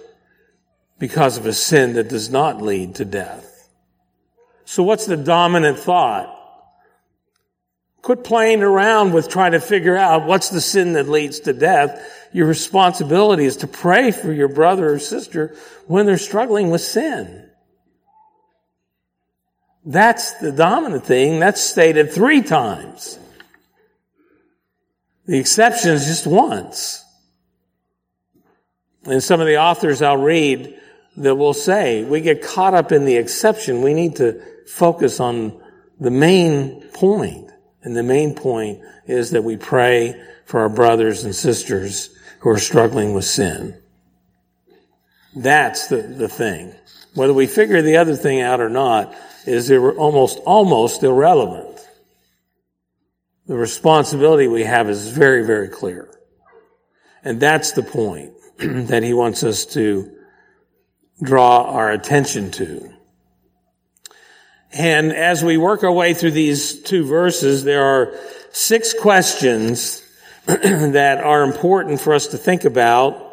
because 1.00 1.38
of 1.38 1.46
a 1.46 1.54
sin 1.54 1.94
that 1.94 2.10
does 2.10 2.30
not 2.30 2.62
lead 2.62 2.96
to 2.96 3.06
death. 3.06 3.70
So 4.66 4.84
what's 4.84 5.08
the 5.08 5.18
dominant 5.18 5.80
thought? 5.80 6.36
Quit 8.02 8.24
playing 8.24 8.64
around 8.64 9.14
with 9.14 9.30
trying 9.30 9.52
to 9.52 9.60
figure 9.60 9.98
out 9.98 10.26
what's 10.26 10.50
the 10.50 10.62
sin 10.62 10.94
that 10.94 11.10
leads 11.10 11.42
to 11.42 11.54
death. 11.54 12.30
Your 12.32 12.48
responsibility 12.48 13.46
is 13.46 13.58
to 13.58 13.68
pray 13.68 14.12
for 14.12 14.32
your 14.32 14.48
brother 14.48 14.94
or 14.94 15.00
sister 15.00 15.56
when 15.88 16.06
they're 16.06 16.18
struggling 16.18 16.70
with 16.70 16.82
sin. 16.82 17.50
That's 19.86 20.34
the 20.34 20.52
dominant 20.52 21.06
thing. 21.06 21.40
That's 21.40 21.62
stated 21.62 22.12
three 22.12 22.42
times. 22.42 23.18
The 25.26 25.40
exception 25.40 25.92
is 25.92 26.06
just 26.06 26.28
once. 26.28 27.04
And 29.06 29.24
some 29.24 29.42
of 29.42 29.48
the 29.48 29.58
authors 29.58 30.02
I'll 30.02 30.18
read 30.18 30.80
that 31.18 31.36
will 31.36 31.54
say 31.54 32.04
we 32.04 32.22
get 32.22 32.44
caught 32.44 32.74
up 32.74 32.92
in 32.92 33.06
the 33.06 33.18
exception. 33.18 33.82
We 33.82 33.94
need 33.94 34.18
to 34.18 34.42
focus 34.68 35.20
on 35.20 35.62
the 36.00 36.12
main 36.12 36.82
point. 36.94 37.49
And 37.84 37.96
the 37.96 38.04
main 38.04 38.36
point 38.36 38.82
is 39.06 39.32
that 39.32 39.44
we 39.44 39.58
pray 39.58 40.22
for 40.46 40.62
our 40.62 40.70
brothers 40.70 41.24
and 41.24 41.34
sisters 41.34 42.10
who 42.40 42.50
are 42.50 42.58
struggling 42.58 43.14
with 43.14 43.26
sin. 43.26 43.80
That's 45.36 45.88
the, 45.88 46.02
the 46.02 46.28
thing. 46.28 46.74
Whether 47.14 47.34
we 47.34 47.48
figure 47.48 47.82
the 47.82 47.98
other 47.98 48.16
thing 48.16 48.42
out 48.42 48.60
or 48.60 48.70
not 48.70 49.16
is 49.46 49.72
almost, 49.72 50.40
almost 50.40 51.04
irrelevant. 51.04 51.80
The 53.48 53.56
responsibility 53.56 54.48
we 54.48 54.64
have 54.64 54.90
is 54.90 55.10
very, 55.10 55.46
very 55.46 55.70
clear. 55.70 56.10
And 57.24 57.40
that's 57.40 57.72
the 57.72 57.84
point 57.84 58.34
that 58.58 59.04
he 59.04 59.14
wants 59.14 59.44
us 59.44 59.66
to 59.68 60.12
draw 61.22 61.64
our 61.64 61.92
attention 61.92 62.52
to. 62.52 62.94
And 64.72 65.12
as 65.12 65.44
we 65.44 65.58
work 65.58 65.84
our 65.84 65.92
way 65.92 66.14
through 66.14 66.32
these 66.32 66.82
two 66.82 67.06
verses, 67.06 67.64
there 67.64 67.84
are 67.84 68.14
six 68.52 68.94
questions 68.94 70.04
that 70.46 71.22
are 71.24 71.44
important 71.44 72.02
for 72.02 72.14
us 72.14 72.28
to 72.28 72.38
think 72.38 72.66
about 72.66 73.26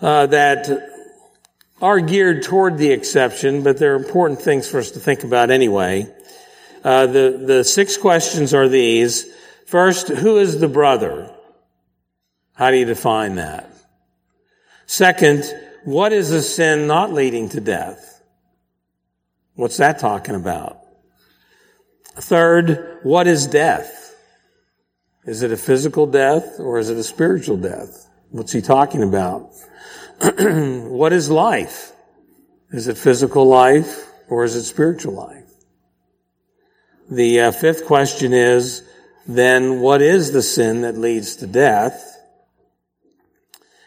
uh, 0.00 0.26
that 0.26 0.88
are 1.82 2.00
geared 2.00 2.42
toward 2.42 2.78
the 2.78 2.90
exception, 2.90 3.62
but 3.62 3.78
they're 3.78 3.96
important 3.96 4.40
things 4.40 4.68
for 4.68 4.78
us 4.78 4.92
to 4.92 4.98
think 4.98 5.24
about 5.24 5.50
anyway. 5.50 6.06
Uh, 6.82 7.06
the 7.06 7.42
the 7.46 7.64
six 7.64 7.98
questions 7.98 8.54
are 8.54 8.68
these: 8.68 9.26
first, 9.66 10.08
who 10.08 10.38
is 10.38 10.60
the 10.60 10.68
brother? 10.68 11.30
How 12.54 12.70
do 12.70 12.76
you 12.76 12.86
define 12.86 13.36
that? 13.36 13.70
Second, 14.86 15.44
what 15.84 16.12
is 16.12 16.30
a 16.30 16.42
sin 16.42 16.86
not 16.86 17.12
leading 17.12 17.50
to 17.50 17.60
death? 17.60 18.19
What's 19.60 19.76
that 19.76 19.98
talking 19.98 20.36
about? 20.36 20.78
Third, 22.16 23.00
what 23.02 23.26
is 23.26 23.46
death? 23.46 24.16
Is 25.26 25.42
it 25.42 25.52
a 25.52 25.56
physical 25.58 26.06
death 26.06 26.58
or 26.58 26.78
is 26.78 26.88
it 26.88 26.96
a 26.96 27.04
spiritual 27.04 27.58
death? 27.58 28.08
What's 28.30 28.52
he 28.52 28.62
talking 28.62 29.02
about? 29.02 29.50
what 30.38 31.12
is 31.12 31.28
life? 31.28 31.92
Is 32.70 32.88
it 32.88 32.96
physical 32.96 33.46
life 33.46 34.10
or 34.30 34.44
is 34.44 34.56
it 34.56 34.64
spiritual 34.64 35.12
life? 35.12 35.52
The 37.10 37.40
uh, 37.40 37.52
fifth 37.52 37.84
question 37.84 38.32
is, 38.32 38.82
then 39.26 39.80
what 39.80 40.00
is 40.00 40.32
the 40.32 40.42
sin 40.42 40.80
that 40.80 40.96
leads 40.96 41.36
to 41.36 41.46
death? 41.46 42.16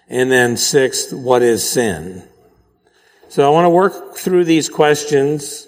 And 0.07 0.31
then 0.31 0.55
sixth, 0.55 1.11
what 1.11 1.41
is 1.41 1.67
sin? 1.67 2.29
So 3.33 3.43
I 3.47 3.49
want 3.49 3.65
to 3.65 3.71
work 3.71 4.15
through 4.15 4.45
these 4.45 4.69
questions 4.69 5.65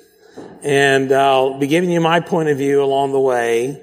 and 0.62 1.12
I'll 1.12 1.57
be 1.57 1.65
giving 1.65 1.89
you 1.89 2.00
my 2.00 2.19
point 2.19 2.50
of 2.50 2.60
view 2.60 2.84
along 2.84 3.12
the 3.12 3.19
way. 3.19 3.81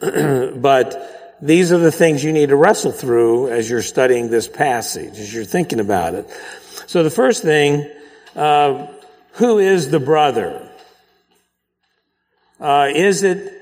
but 0.00 1.34
these 1.42 1.72
are 1.72 1.78
the 1.78 1.90
things 1.90 2.22
you 2.22 2.32
need 2.32 2.50
to 2.50 2.56
wrestle 2.56 2.92
through 2.92 3.48
as 3.48 3.68
you're 3.68 3.82
studying 3.82 4.30
this 4.30 4.46
passage, 4.46 5.18
as 5.18 5.34
you're 5.34 5.44
thinking 5.44 5.80
about 5.80 6.14
it. 6.14 6.30
So 6.86 7.02
the 7.02 7.10
first 7.10 7.42
thing, 7.42 7.90
uh, 8.36 8.86
who 9.32 9.58
is 9.58 9.90
the 9.90 9.98
brother? 9.98 10.70
Uh, 12.60 12.92
is 12.94 13.24
it 13.24 13.52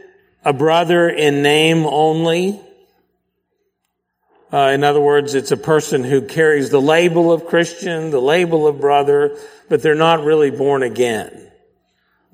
a 0.45 0.53
brother 0.53 1.09
in 1.09 1.43
name 1.43 1.87
only? 1.87 2.61
Uh, 4.53 4.71
in 4.75 4.85
other 4.85 5.01
words, 5.01 5.35
it's 5.35 5.51
a 5.51 5.57
person 5.57 6.05
who 6.05 6.21
carries 6.21 6.69
the 6.69 6.81
label 6.81 7.33
of 7.33 7.47
Christian, 7.47 8.11
the 8.11 8.21
label 8.21 8.67
of 8.67 8.81
brother, 8.81 9.39
but 9.71 9.83
they're 9.83 9.95
not 9.95 10.25
really 10.25 10.51
born 10.51 10.83
again. 10.83 11.51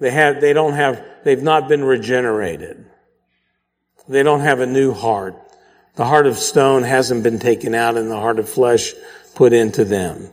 They 0.00 0.10
have, 0.10 0.40
they 0.40 0.52
don't 0.52 0.72
have, 0.72 1.04
they've 1.22 1.42
not 1.42 1.68
been 1.68 1.84
regenerated. 1.84 2.84
They 4.08 4.24
don't 4.24 4.40
have 4.40 4.58
a 4.58 4.66
new 4.66 4.92
heart. 4.92 5.36
The 5.94 6.04
heart 6.04 6.26
of 6.26 6.36
stone 6.38 6.82
hasn't 6.82 7.22
been 7.22 7.38
taken 7.38 7.74
out 7.74 7.96
and 7.96 8.10
the 8.10 8.16
heart 8.16 8.40
of 8.40 8.48
flesh 8.48 8.94
put 9.36 9.52
into 9.52 9.84
them. 9.84 10.28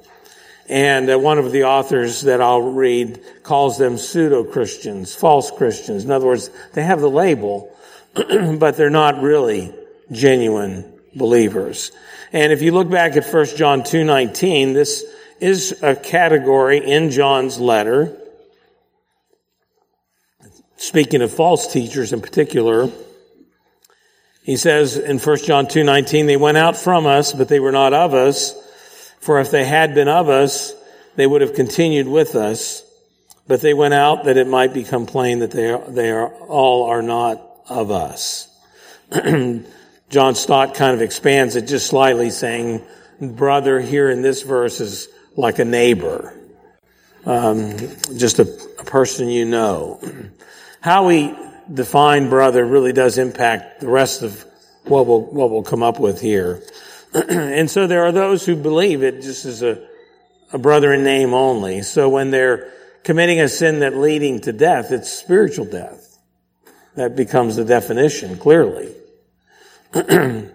And 0.67 1.11
uh, 1.11 1.19
one 1.19 1.37
of 1.37 1.51
the 1.51 1.65
authors 1.65 2.21
that 2.21 2.41
I'll 2.41 2.61
read 2.61 3.21
calls 3.43 3.77
them 3.77 3.99
pseudo-Christians, 3.99 5.13
false 5.13 5.51
Christians. 5.51 6.03
In 6.03 6.09
other 6.09 6.25
words, 6.25 6.49
they 6.73 6.81
have 6.81 7.01
the 7.01 7.09
label, 7.09 7.71
but 8.15 8.75
they're 8.75 8.89
not 8.89 9.21
really 9.21 9.71
genuine 10.11 10.94
believers. 11.15 11.91
And 12.33 12.51
if 12.51 12.61
you 12.61 12.71
look 12.71 12.89
back 12.89 13.15
at 13.15 13.25
1 13.25 13.57
John 13.57 13.83
2:19, 13.83 14.73
this 14.73 15.03
is 15.39 15.75
a 15.81 15.95
category 15.95 16.77
in 16.77 17.11
John's 17.11 17.59
letter. 17.59 18.17
speaking 20.77 21.21
of 21.21 21.31
false 21.31 21.71
teachers 21.71 22.13
in 22.13 22.21
particular, 22.21 22.89
he 24.43 24.57
says 24.57 24.97
in 24.97 25.17
1 25.17 25.45
John 25.45 25.65
2:19, 25.65 26.27
they 26.27 26.37
went 26.37 26.57
out 26.57 26.77
from 26.77 27.07
us, 27.07 27.31
but 27.31 27.47
they 27.47 27.59
were 27.59 27.71
not 27.71 27.93
of 27.93 28.13
us. 28.13 28.53
For 29.19 29.39
if 29.39 29.49
they 29.49 29.65
had 29.65 29.95
been 29.95 30.07
of 30.07 30.29
us, 30.29 30.73
they 31.15 31.25
would 31.25 31.41
have 31.41 31.55
continued 31.55 32.07
with 32.07 32.35
us. 32.35 32.83
But 33.47 33.61
they 33.61 33.73
went 33.73 33.93
out 33.93 34.25
that 34.25 34.37
it 34.37 34.47
might 34.47 34.73
become 34.73 35.05
plain 35.05 35.39
that 35.39 35.51
they 35.51 35.69
are, 35.71 35.83
they 35.87 36.11
are 36.11 36.27
all 36.27 36.83
are 36.89 37.01
not 37.01 37.41
of 37.67 37.89
us. 37.89 38.47
John 40.15 40.33
Stott 40.33 40.75
kind 40.75 40.95
of 40.95 41.01
expands 41.01 41.57
it 41.57 41.67
just 41.67 41.87
slightly, 41.87 42.29
saying, 42.29 42.81
brother 43.19 43.81
here 43.81 44.09
in 44.09 44.21
this 44.21 44.43
verse 44.43 44.79
is 44.79 45.09
like 45.35 45.59
a 45.59 45.65
neighbor, 45.65 46.33
um, 47.25 47.75
just 48.15 48.39
a, 48.39 48.43
a 48.79 48.85
person 48.85 49.27
you 49.27 49.43
know. 49.43 49.99
How 50.79 51.05
we 51.05 51.35
define 51.69 52.29
brother 52.29 52.65
really 52.65 52.93
does 52.93 53.17
impact 53.17 53.81
the 53.81 53.89
rest 53.89 54.21
of 54.21 54.45
what 54.85 55.05
we'll, 55.05 55.19
what 55.19 55.51
we'll 55.51 55.63
come 55.63 55.83
up 55.83 55.99
with 55.99 56.21
here. 56.21 56.63
and 57.13 57.69
so 57.69 57.85
there 57.85 58.05
are 58.05 58.13
those 58.13 58.45
who 58.45 58.55
believe 58.55 59.03
it 59.03 59.21
just 59.21 59.43
is 59.43 59.63
a, 59.63 59.85
a 60.53 60.57
brother 60.57 60.93
in 60.93 61.03
name 61.03 61.33
only. 61.33 61.81
So 61.81 62.07
when 62.07 62.31
they're 62.31 62.71
committing 63.03 63.41
a 63.41 63.49
sin 63.49 63.81
that 63.81 63.97
leading 63.97 64.39
to 64.39 64.53
death, 64.53 64.93
it's 64.93 65.11
spiritual 65.11 65.65
death. 65.65 66.17
That 66.93 67.17
becomes 67.17 67.57
the 67.57 67.65
definition 67.65 68.37
clearly. 68.37 68.95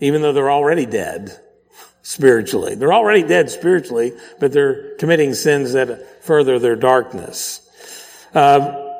Even 0.00 0.22
though 0.22 0.32
they're 0.32 0.50
already 0.50 0.86
dead 0.86 1.38
spiritually. 2.02 2.74
They're 2.74 2.92
already 2.92 3.22
dead 3.22 3.50
spiritually, 3.50 4.12
but 4.40 4.52
they're 4.52 4.96
committing 4.96 5.34
sins 5.34 5.72
that 5.72 6.24
further 6.24 6.58
their 6.58 6.76
darkness. 6.76 7.60
Uh, 8.34 8.90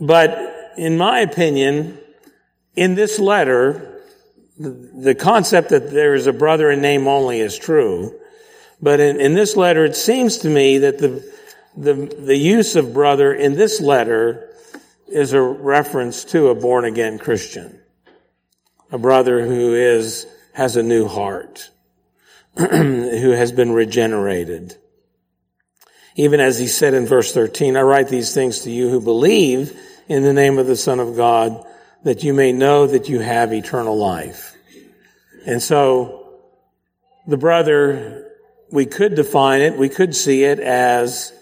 but 0.00 0.72
in 0.76 0.98
my 0.98 1.20
opinion, 1.20 1.98
in 2.76 2.94
this 2.94 3.18
letter, 3.18 4.02
the 4.58 5.14
concept 5.14 5.70
that 5.70 5.90
there 5.90 6.14
is 6.14 6.26
a 6.26 6.32
brother 6.32 6.70
in 6.70 6.80
name 6.80 7.08
only 7.08 7.40
is 7.40 7.58
true. 7.58 8.14
But 8.80 9.00
in, 9.00 9.20
in 9.20 9.34
this 9.34 9.56
letter, 9.56 9.84
it 9.84 9.96
seems 9.96 10.38
to 10.38 10.48
me 10.48 10.78
that 10.78 10.98
the, 10.98 11.24
the, 11.76 11.94
the 11.94 12.36
use 12.36 12.76
of 12.76 12.92
brother 12.92 13.32
in 13.32 13.54
this 13.54 13.80
letter 13.80 14.50
is 15.08 15.32
a 15.32 15.40
reference 15.40 16.24
to 16.26 16.48
a 16.48 16.54
born 16.54 16.84
again 16.84 17.18
Christian. 17.18 17.80
A 18.94 18.98
brother 18.98 19.44
who 19.44 19.74
is, 19.74 20.24
has 20.52 20.76
a 20.76 20.82
new 20.82 21.08
heart, 21.08 21.68
who 22.56 23.32
has 23.32 23.50
been 23.50 23.72
regenerated. 23.72 24.76
Even 26.14 26.38
as 26.38 26.60
he 26.60 26.68
said 26.68 26.94
in 26.94 27.04
verse 27.04 27.32
13, 27.32 27.76
I 27.76 27.80
write 27.80 28.06
these 28.06 28.32
things 28.32 28.60
to 28.60 28.70
you 28.70 28.88
who 28.88 29.00
believe 29.00 29.76
in 30.06 30.22
the 30.22 30.32
name 30.32 30.58
of 30.58 30.68
the 30.68 30.76
Son 30.76 31.00
of 31.00 31.16
God, 31.16 31.66
that 32.04 32.22
you 32.22 32.32
may 32.32 32.52
know 32.52 32.86
that 32.86 33.08
you 33.08 33.18
have 33.18 33.52
eternal 33.52 33.98
life. 33.98 34.54
And 35.44 35.60
so, 35.60 36.38
the 37.26 37.36
brother, 37.36 38.30
we 38.70 38.86
could 38.86 39.16
define 39.16 39.60
it, 39.60 39.76
we 39.76 39.88
could 39.88 40.14
see 40.14 40.44
it 40.44 40.60
as 40.60 41.32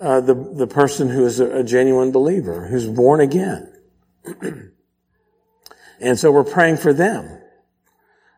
uh, 0.00 0.22
the, 0.22 0.32
the 0.32 0.66
person 0.66 1.10
who 1.10 1.26
is 1.26 1.38
a, 1.38 1.58
a 1.58 1.64
genuine 1.64 2.12
believer, 2.12 2.66
who's 2.66 2.86
born 2.86 3.20
again. 3.20 3.70
and 6.00 6.18
so 6.18 6.30
we're 6.30 6.44
praying 6.44 6.76
for 6.76 6.92
them. 6.92 7.40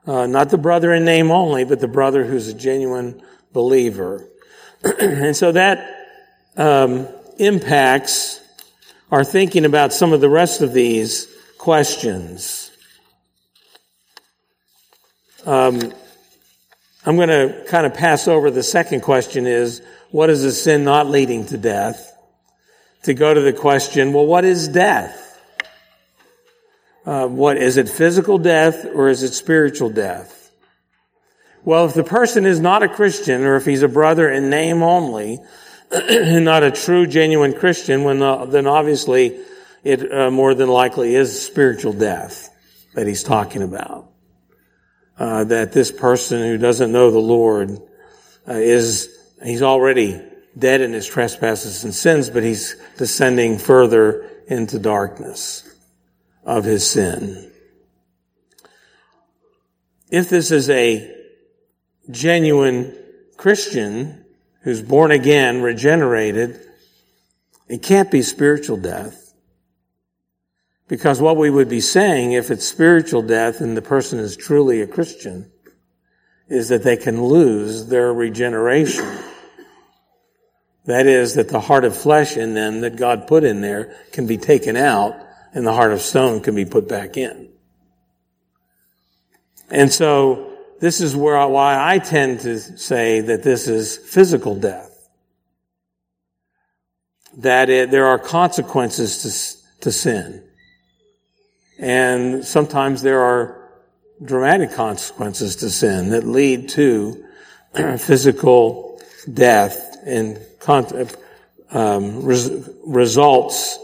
Uh, 0.07 0.27
not 0.27 0.51
the 0.51 0.59
brother 0.59 0.93
in 0.95 1.05
name 1.05 1.31
only, 1.31 1.65
but 1.65 1.81
the 1.81 1.89
brother 1.89 2.25
who's 2.25 2.49
a 2.49 2.55
genuine 2.55 3.21
believer. 3.53 4.25
and 5.01 5.35
so 5.37 5.53
that 5.53 6.09
um, 6.57 7.09
impacts 7.39 8.41
our 9.11 9.25
thinking 9.25 9.65
about 9.65 9.93
some 9.93 10.13
of 10.13 10.21
the 10.21 10.29
rest 10.29 10.63
of 10.63 10.73
these 10.73 11.27
questions. 11.59 12.71
Um, 15.45 15.93
I'm 17.05 17.17
going 17.17 17.29
to 17.29 17.65
kind 17.69 17.87
of 17.87 17.95
pass 17.95 18.27
over 18.27 18.51
the 18.51 18.65
second 18.65 19.03
question 19.03 19.47
is, 19.47 19.81
what 20.11 20.29
is 20.29 20.45
a 20.45 20.53
sin 20.53 20.85
not 20.85 21.09
leading 21.09 21.47
to 21.47 21.59
death? 21.59 22.13
To 23.05 23.15
go 23.15 23.33
to 23.33 23.41
the 23.41 23.53
question, 23.53 24.13
well, 24.13 24.27
what 24.27 24.45
is 24.45 24.67
death? 24.67 25.26
Uh, 27.07 27.29
what 27.29 27.57
is 27.57 27.77
it 27.77 27.89
physical 27.89 28.37
death 28.37 28.85
or 28.85 29.09
is 29.09 29.23
it 29.23 29.33
spiritual 29.33 29.89
death? 29.89 30.51
Well, 31.65 31.87
if 31.87 31.95
the 31.95 32.03
person 32.03 32.47
is 32.47 32.59
not 32.59 32.83
a 32.83 32.89
Christian 32.89 33.45
or 33.45 33.55
if 33.55 33.65
he's 33.65 33.83
a 33.83 33.89
brother 33.89 34.29
in 34.29 34.51
name 34.51 34.83
only, 34.83 35.39
not 35.93 36.65
a 36.65 36.73
true, 36.73 37.07
genuine 37.07 37.53
Christian, 37.53 38.05
uh, 38.21 38.47
then 38.47 38.67
obviously 38.67 39.39
it 39.85 40.13
uh, 40.13 40.33
more 40.33 40.55
than 40.55 40.69
likely 40.69 41.15
is 41.15 41.41
spiritual 41.41 41.93
death 41.93 42.51
that 42.95 43.07
he's 43.07 43.23
talking 43.23 43.63
about. 43.63 44.11
Uh, 45.17 45.45
that 45.45 45.73
this 45.73 45.93
person 45.93 46.41
who 46.43 46.59
doesn't 46.59 46.91
know 46.91 47.13
the 47.13 47.19
Lord 47.19 47.71
uh, 48.49 48.53
is, 48.53 49.09
he's 49.45 49.63
already 49.63 50.21
dead 50.59 50.81
in 50.81 50.93
his 50.93 51.07
trespasses 51.07 51.85
and 51.85 51.95
sins, 51.95 52.31
but 52.31 52.43
he's 52.43 52.75
descending 52.99 53.59
further 53.59 54.29
into 54.49 54.79
darkness 54.79 55.76
of 56.47 56.65
his 56.65 56.89
sin. 56.89 57.51
If 60.11 60.31
this 60.31 60.53
is 60.53 60.71
a 60.71 61.13
genuine 62.09 62.97
Christian, 63.37 64.25
who's 64.63 64.81
born 64.81 65.11
again, 65.11 65.61
regenerated, 65.61 66.61
it 67.69 67.83
can't 67.83 68.11
be 68.11 68.23
spiritual 68.23 68.77
death. 68.77 69.35
Because 70.89 71.21
what 71.21 71.37
we 71.37 71.51
would 71.51 71.69
be 71.69 71.81
saying, 71.81 72.33
if 72.33 72.53
it's 72.53 72.67
spiritual 72.67 73.23
death 73.23 73.61
and 73.61 73.77
the 73.77 73.83
person 73.83 74.21
is 74.21 74.37
truly 74.37 74.81
a 74.81 74.87
Christian, 74.87 75.51
is 76.49 76.69
that 76.69 76.85
they 76.85 76.97
can 76.97 77.25
lose 77.25 77.87
their 77.87 78.15
regeneration. 78.15 79.05
That 80.85 81.07
is, 81.07 81.35
that 81.35 81.49
the 81.49 81.59
heart 81.59 81.85
of 81.85 81.97
flesh 81.97 82.37
in 82.37 82.55
them 82.55 82.83
that 82.83 82.95
God 82.95 83.27
put 83.27 83.43
in 83.43 83.61
there 83.61 83.97
can 84.13 84.29
be 84.29 84.39
taken 84.39 84.77
out 84.77 85.26
and 85.57 85.67
the 85.67 85.73
heart 85.73 85.91
of 85.91 86.03
stone 86.03 86.43
can 86.43 86.55
be 86.55 86.67
put 86.67 86.87
back 86.87 87.17
in. 87.17 87.49
And 89.71 89.91
so 89.91 90.53
this 90.81 91.01
is 91.01 91.17
where, 91.17 91.49
why 91.49 91.95
I 91.95 91.99
tend 91.99 92.41
to 92.41 92.59
say 92.59 93.23
that 93.23 93.43
this 93.43 93.67
is 93.67 93.97
physical 93.97 94.55
death. 94.55 95.09
That 97.39 97.71
it, 97.71 97.91
there 97.91 98.05
are 98.05 98.19
consequences 98.19 99.65
to, 99.79 99.81
to 99.85 99.93
sin. 99.93 100.45
And 101.79 102.45
sometimes 102.45 103.01
there 103.01 103.23
are 103.23 103.71
dramatic 104.23 104.73
consequences 104.73 105.57
to 105.57 105.71
sin 105.71 106.11
that 106.11 106.25
lead 106.25 106.69
to 106.71 107.25
physical 107.97 109.01
death 109.33 109.97
and 110.05 110.39
um, 111.71 112.25
res- 112.27 112.69
results 112.85 113.79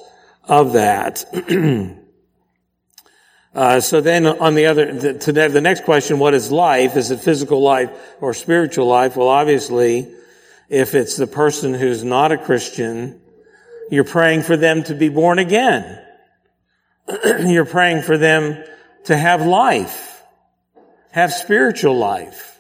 of 0.53 0.75
that. 0.75 1.25
Uh, 3.55 3.79
so 3.81 4.01
then 4.01 4.25
on 4.25 4.55
the 4.55 4.65
other, 4.65 4.95
the, 4.95 5.13
to 5.13 5.31
the 5.31 5.61
next 5.61 5.85
question, 5.85 6.19
what 6.19 6.33
is 6.33 6.51
life? 6.51 6.97
Is 6.97 7.11
it 7.11 7.21
physical 7.21 7.61
life 7.61 7.91
or 8.23 8.33
spiritual 8.33 8.87
life? 8.87 9.15
Well, 9.15 9.29
obviously, 9.29 10.11
if 10.71 10.95
it's 10.95 11.19
the 11.19 11.27
person 11.27 11.75
who's 11.75 12.03
not 12.03 12.33
a 12.33 12.39
Christian, 12.39 13.21
you're 13.91 14.05
praying 14.05 14.45
for 14.45 14.57
them 14.57 14.85
to 14.85 14.95
be 14.95 15.11
born 15.11 15.39
again. 15.39 16.03
you're 17.45 17.67
praying 17.67 18.01
for 18.01 18.17
them 18.17 18.65
to 19.05 19.19
have 19.19 19.45
life, 19.45 20.23
have 21.11 21.31
spiritual 21.31 21.99
life. 21.99 22.59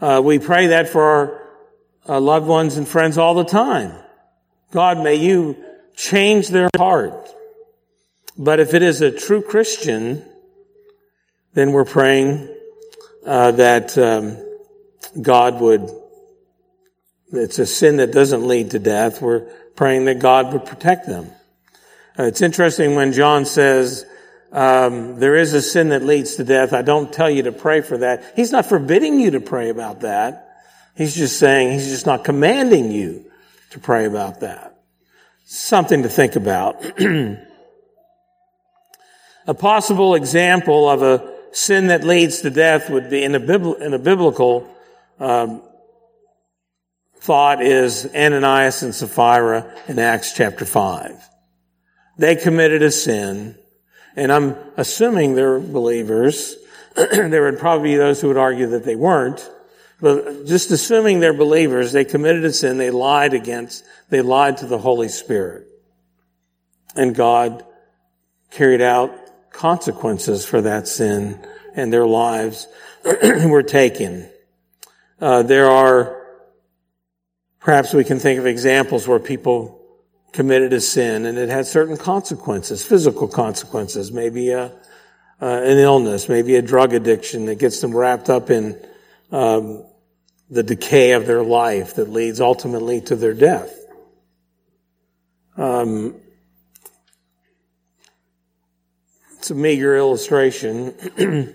Uh, 0.00 0.22
we 0.24 0.38
pray 0.38 0.68
that 0.68 0.88
for 0.88 1.02
our 1.02 2.16
uh, 2.16 2.18
loved 2.18 2.46
ones 2.46 2.78
and 2.78 2.88
friends 2.88 3.18
all 3.18 3.34
the 3.34 3.44
time. 3.44 3.92
God, 4.70 5.04
may 5.04 5.16
you 5.16 5.62
change 5.96 6.48
their 6.48 6.70
heart. 6.76 7.28
But 8.36 8.60
if 8.60 8.74
it 8.74 8.82
is 8.82 9.00
a 9.00 9.10
true 9.10 9.42
Christian, 9.42 10.24
then 11.54 11.72
we're 11.72 11.84
praying 11.84 12.48
uh, 13.26 13.52
that 13.52 13.96
um, 13.98 14.36
God 15.20 15.60
would. 15.60 15.90
It's 17.32 17.58
a 17.58 17.66
sin 17.66 17.96
that 17.96 18.12
doesn't 18.12 18.46
lead 18.46 18.72
to 18.72 18.78
death. 18.78 19.22
We're 19.22 19.40
praying 19.74 20.04
that 20.06 20.18
God 20.18 20.52
would 20.52 20.66
protect 20.66 21.06
them. 21.06 21.30
Uh, 22.18 22.24
it's 22.24 22.42
interesting 22.42 22.94
when 22.94 23.12
John 23.12 23.46
says 23.46 24.04
um, 24.52 25.18
there 25.18 25.34
is 25.34 25.54
a 25.54 25.62
sin 25.62 25.90
that 25.90 26.02
leads 26.02 26.36
to 26.36 26.44
death. 26.44 26.74
I 26.74 26.82
don't 26.82 27.10
tell 27.12 27.30
you 27.30 27.44
to 27.44 27.52
pray 27.52 27.80
for 27.80 27.98
that. 27.98 28.34
He's 28.36 28.52
not 28.52 28.66
forbidding 28.66 29.18
you 29.18 29.32
to 29.32 29.40
pray 29.40 29.70
about 29.70 30.00
that. 30.00 30.60
He's 30.94 31.14
just 31.14 31.38
saying 31.38 31.72
he's 31.72 31.88
just 31.88 32.04
not 32.04 32.22
commanding 32.22 32.90
you 32.90 33.30
to 33.70 33.78
pray 33.78 34.04
about 34.04 34.40
that. 34.40 34.71
Something 35.44 36.02
to 36.04 36.08
think 36.08 36.36
about. 36.36 36.84
A 39.46 39.54
possible 39.54 40.14
example 40.14 40.88
of 40.88 41.02
a 41.02 41.32
sin 41.50 41.88
that 41.88 42.04
leads 42.04 42.42
to 42.42 42.50
death 42.50 42.88
would 42.88 43.10
be 43.10 43.24
in 43.24 43.34
a, 43.34 43.40
bibl- 43.40 43.80
in 43.80 43.92
a 43.92 43.98
biblical 43.98 44.68
um, 45.18 45.62
thought 47.16 47.60
is 47.62 48.08
Ananias 48.14 48.82
and 48.82 48.94
Sapphira 48.94 49.74
in 49.88 49.98
Acts 49.98 50.32
chapter 50.32 50.64
5. 50.64 51.28
They 52.18 52.36
committed 52.36 52.82
a 52.82 52.90
sin, 52.90 53.56
and 54.14 54.32
I'm 54.32 54.56
assuming 54.76 55.34
they're 55.34 55.58
believers. 55.58 56.56
there 56.94 57.42
would 57.42 57.58
probably 57.58 57.90
be 57.90 57.96
those 57.96 58.20
who 58.20 58.28
would 58.28 58.36
argue 58.36 58.68
that 58.68 58.84
they 58.84 58.96
weren't. 58.96 59.48
But 60.02 60.44
just 60.44 60.70
assuming 60.70 61.20
they're 61.20 61.32
believers, 61.32 61.92
they 61.92 62.04
committed 62.04 62.44
a 62.44 62.52
sin, 62.52 62.76
they 62.76 62.90
lied 62.90 63.32
against, 63.32 63.84
they 64.10 64.20
lied 64.20 64.58
to 64.58 64.66
the 64.66 64.78
Holy 64.78 65.08
Spirit. 65.08 65.66
And 66.94 67.14
God 67.14 67.64
carried 68.50 68.82
out 68.82 69.10
consequences 69.50 70.44
for 70.44 70.60
that 70.60 70.86
sin, 70.86 71.40
and 71.74 71.90
their 71.90 72.06
lives 72.06 72.68
were 73.46 73.62
taken. 73.62 74.28
Uh, 75.18 75.42
there 75.42 75.70
are 75.70 76.22
Perhaps 77.62 77.94
we 77.94 78.02
can 78.02 78.18
think 78.18 78.40
of 78.40 78.46
examples 78.46 79.06
where 79.06 79.20
people 79.20 79.80
committed 80.32 80.72
a 80.72 80.80
sin 80.80 81.26
and 81.26 81.38
it 81.38 81.48
had 81.48 81.64
certain 81.64 81.96
consequences, 81.96 82.82
physical 82.82 83.28
consequences, 83.28 84.10
maybe 84.10 84.50
a, 84.50 84.64
uh, 85.40 85.46
an 85.46 85.78
illness, 85.78 86.28
maybe 86.28 86.56
a 86.56 86.62
drug 86.62 86.92
addiction 86.92 87.46
that 87.46 87.60
gets 87.60 87.80
them 87.80 87.96
wrapped 87.96 88.28
up 88.28 88.50
in 88.50 88.76
um, 89.30 89.84
the 90.52 90.62
decay 90.62 91.12
of 91.12 91.26
their 91.26 91.42
life 91.42 91.94
that 91.94 92.10
leads 92.10 92.38
ultimately 92.38 93.00
to 93.00 93.16
their 93.16 93.32
death. 93.32 93.74
Um, 95.56 96.14
it's 99.38 99.50
a 99.50 99.54
meager 99.54 99.96
illustration. 99.96 100.94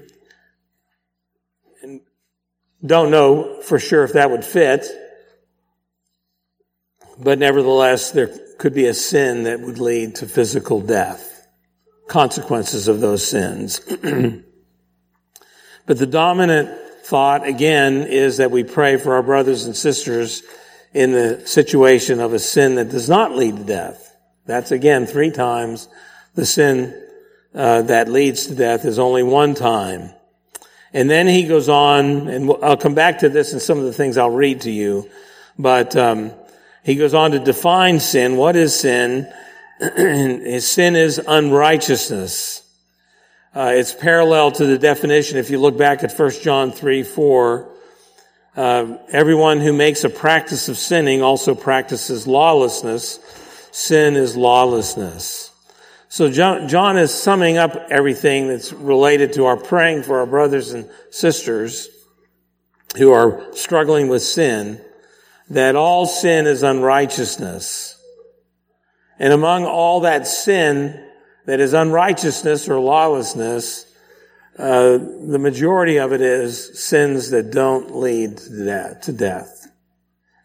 and 1.84 2.02
don't 2.84 3.12
know 3.12 3.62
for 3.62 3.78
sure 3.78 4.04
if 4.04 4.14
that 4.14 4.32
would 4.32 4.44
fit. 4.44 4.88
But 7.20 7.38
nevertheless, 7.38 8.10
there 8.10 8.36
could 8.58 8.74
be 8.74 8.88
a 8.88 8.96
sin 8.96 9.44
that 9.44 9.60
would 9.60 9.78
lead 9.78 10.16
to 10.16 10.26
physical 10.26 10.82
death, 10.82 11.48
consequences 12.08 12.88
of 12.88 13.00
those 13.00 13.28
sins. 13.28 13.80
but 15.86 16.00
the 16.00 16.08
dominant 16.08 16.87
thought, 17.08 17.48
again, 17.48 18.04
is 18.04 18.38
that 18.38 18.52
we 18.52 18.66
pray 18.66 18.98
for 18.98 19.16
our 19.16 19.24
brothers 19.24 19.64
and 19.64 19.74
sisters 19.74 20.44
in 20.94 21.14
the 21.14 21.48
situation 21.48 22.20
of 22.20 22.34
a 22.34 22.40
sin 22.40 22.76
that 22.76 22.90
does 22.90 23.08
not 23.08 23.34
lead 23.34 23.56
to 23.56 23.64
death. 23.64 24.14
That's 24.46 24.72
again 24.72 25.06
three 25.06 25.32
times. 25.32 25.88
The 26.36 26.46
sin 26.46 27.02
uh, 27.56 27.84
that 27.84 28.10
leads 28.10 28.48
to 28.48 28.56
death 28.56 28.84
is 28.84 29.00
only 29.00 29.24
one 29.24 29.56
time. 29.56 30.12
And 30.92 31.10
then 31.10 31.28
he 31.28 31.44
goes 31.48 31.70
on, 31.70 32.28
and 32.28 32.52
I'll 32.62 32.76
come 32.76 32.94
back 32.94 33.20
to 33.20 33.30
this 33.30 33.54
and 33.54 33.62
some 33.62 33.78
of 33.78 33.86
the 33.86 33.94
things 33.94 34.18
I'll 34.18 34.30
read 34.30 34.62
to 34.62 34.72
you. 34.72 35.10
But 35.58 35.96
um, 35.96 36.34
he 36.84 36.96
goes 36.96 37.14
on 37.14 37.32
to 37.32 37.40
define 37.40 38.02
sin. 38.02 38.36
What 38.36 38.58
is 38.58 38.78
sin? 38.78 39.32
His 39.80 40.70
sin 40.70 40.98
is 40.98 41.22
unrighteousness. 41.26 42.67
Uh, 43.56 43.72
it's 43.74 43.94
parallel 43.94 44.52
to 44.52 44.66
the 44.66 44.78
definition. 44.78 45.38
If 45.38 45.50
you 45.50 45.60
look 45.60 45.78
back 45.78 46.04
at 46.04 46.18
1 46.18 46.32
John 46.44 46.72
3, 46.72 47.04
4, 47.04 47.72
uh, 48.56 48.98
everyone 49.10 49.60
who 49.60 49.72
makes 49.74 50.04
a 50.04 50.10
practice 50.10 50.68
of 50.68 50.78
sinning 50.78 51.22
also 51.22 51.56
practices 51.56 52.28
lawlessness. 52.28 53.20
Sin 53.72 54.16
is 54.16 54.36
lawlessness. 54.36 55.52
So 56.10 56.32
John, 56.32 56.68
John 56.68 56.98
is 56.98 57.14
summing 57.14 57.58
up 57.58 57.76
everything 57.90 58.48
that's 58.48 58.74
related 58.74 59.34
to 59.34 59.46
our 59.46 59.58
praying 59.58 60.04
for 60.04 60.20
our 60.20 60.26
brothers 60.26 60.72
and 60.72 60.90
sisters 61.10 61.90
who 62.98 63.12
are 63.12 63.54
struggling 63.54 64.08
with 64.08 64.24
sin 64.24 64.82
that 65.50 65.76
all 65.76 66.06
sin 66.06 66.48
is 66.48 66.64
unrighteousness. 66.64 68.02
And 69.20 69.34
among 69.34 69.66
all 69.66 70.02
that 70.02 70.28
sin 70.28 71.07
that 71.48 71.60
is 71.62 71.74
unrighteousness 71.74 72.70
or 72.70 72.78
lawlessness, 72.78 73.86
uh, 74.60 74.98
the 74.98 75.40
majority 75.40 75.98
of 75.98 76.12
it 76.12 76.20
is 76.20 76.78
sins 76.78 77.30
that 77.30 77.52
don't 77.52 77.96
lead 77.96 78.38
to 78.38 78.66
death, 78.66 79.02
to 79.02 79.14
death. 79.14 79.68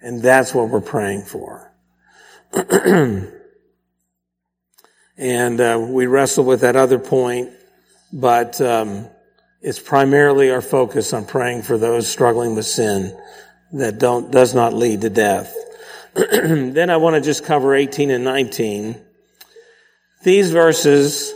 And 0.00 0.22
that's 0.22 0.54
what 0.54 0.68
we're 0.68 0.80
praying 0.80 1.22
for. 1.22 1.72
and 5.16 5.60
uh, 5.60 5.84
we 5.88 6.06
wrestle 6.06 6.44
with 6.44 6.60
that 6.60 6.76
other 6.76 7.00
point, 7.00 7.50
but 8.12 8.60
um, 8.60 9.08
it's 9.60 9.80
primarily 9.80 10.52
our 10.52 10.62
focus 10.62 11.12
on 11.12 11.24
praying 11.24 11.62
for 11.62 11.78
those 11.78 12.06
struggling 12.06 12.54
with 12.54 12.66
sin 12.66 13.18
that 13.72 13.98
don't, 13.98 14.30
does 14.30 14.54
not 14.54 14.72
lead 14.72 15.00
to 15.00 15.10
death. 15.10 15.52
then 16.14 16.90
I 16.90 16.96
want 16.98 17.16
to 17.16 17.20
just 17.20 17.44
cover 17.44 17.74
18 17.74 18.12
and 18.12 18.22
19. 18.22 19.06
These 20.22 20.52
verses, 20.52 21.34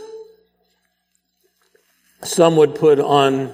some 2.23 2.55
would 2.55 2.75
put 2.75 3.01
on 3.01 3.51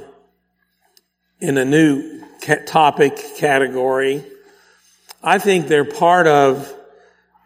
in 1.39 1.57
a 1.57 1.65
new 1.65 2.23
topic 2.67 3.19
category. 3.37 4.23
I 5.23 5.39
think 5.39 5.67
they're 5.67 5.85
part 5.85 6.27
of 6.27 6.71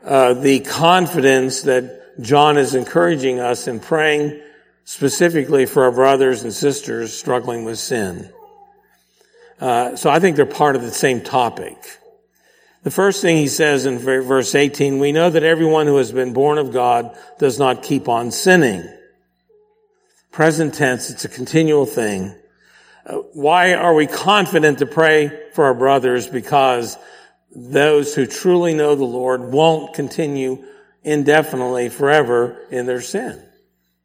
uh, 0.04 0.34
the 0.34 0.60
confidence 0.60 1.62
that 1.62 2.20
John 2.20 2.58
is 2.58 2.76
encouraging 2.76 3.40
us 3.40 3.68
in 3.68 3.80
praying 3.80 4.42
specifically 4.84 5.66
for 5.66 5.86
our 5.86 5.92
brothers 5.92 6.44
and 6.44 6.52
sisters 6.52 7.18
struggling 7.18 7.64
with 7.64 7.80
sin. 7.80 8.30
Uh, 9.62 9.96
so 9.96 10.10
I 10.10 10.20
think 10.20 10.36
they're 10.36 10.46
part 10.46 10.76
of 10.76 10.82
the 10.82 10.92
same 10.92 11.22
topic. 11.22 11.78
The 12.88 12.92
first 12.92 13.22
thing 13.22 13.36
he 13.36 13.50
says 13.50 13.86
in 13.86 14.00
verse 14.00 14.56
18, 14.56 15.00
we 15.00 15.12
know 15.12 15.30
that 15.30 15.44
everyone 15.44 15.88
who 15.88 15.98
has 15.98 16.14
been 16.14 16.32
born 16.32 16.58
of 16.58 16.72
God 16.72 17.14
does 17.38 17.60
not 17.60 17.84
keep 17.84 18.08
on 18.08 18.32
sinning. 18.32 18.88
Present 20.32 20.74
tense, 20.74 21.10
it's 21.10 21.26
a 21.26 21.28
continual 21.28 21.86
thing. 21.86 22.34
Uh, 23.06 23.16
why 23.34 23.74
are 23.74 23.94
we 23.94 24.08
confident 24.08 24.80
to 24.80 24.86
pray 24.86 25.50
for 25.52 25.66
our 25.66 25.74
brothers? 25.74 26.28
Because 26.28 26.98
those 27.54 28.16
who 28.16 28.26
truly 28.26 28.74
know 28.74 28.96
the 28.96 29.04
Lord 29.04 29.42
won't 29.52 29.94
continue 29.94 30.64
indefinitely 31.04 31.90
forever 31.90 32.58
in 32.72 32.86
their 32.86 33.02
sin. 33.02 33.46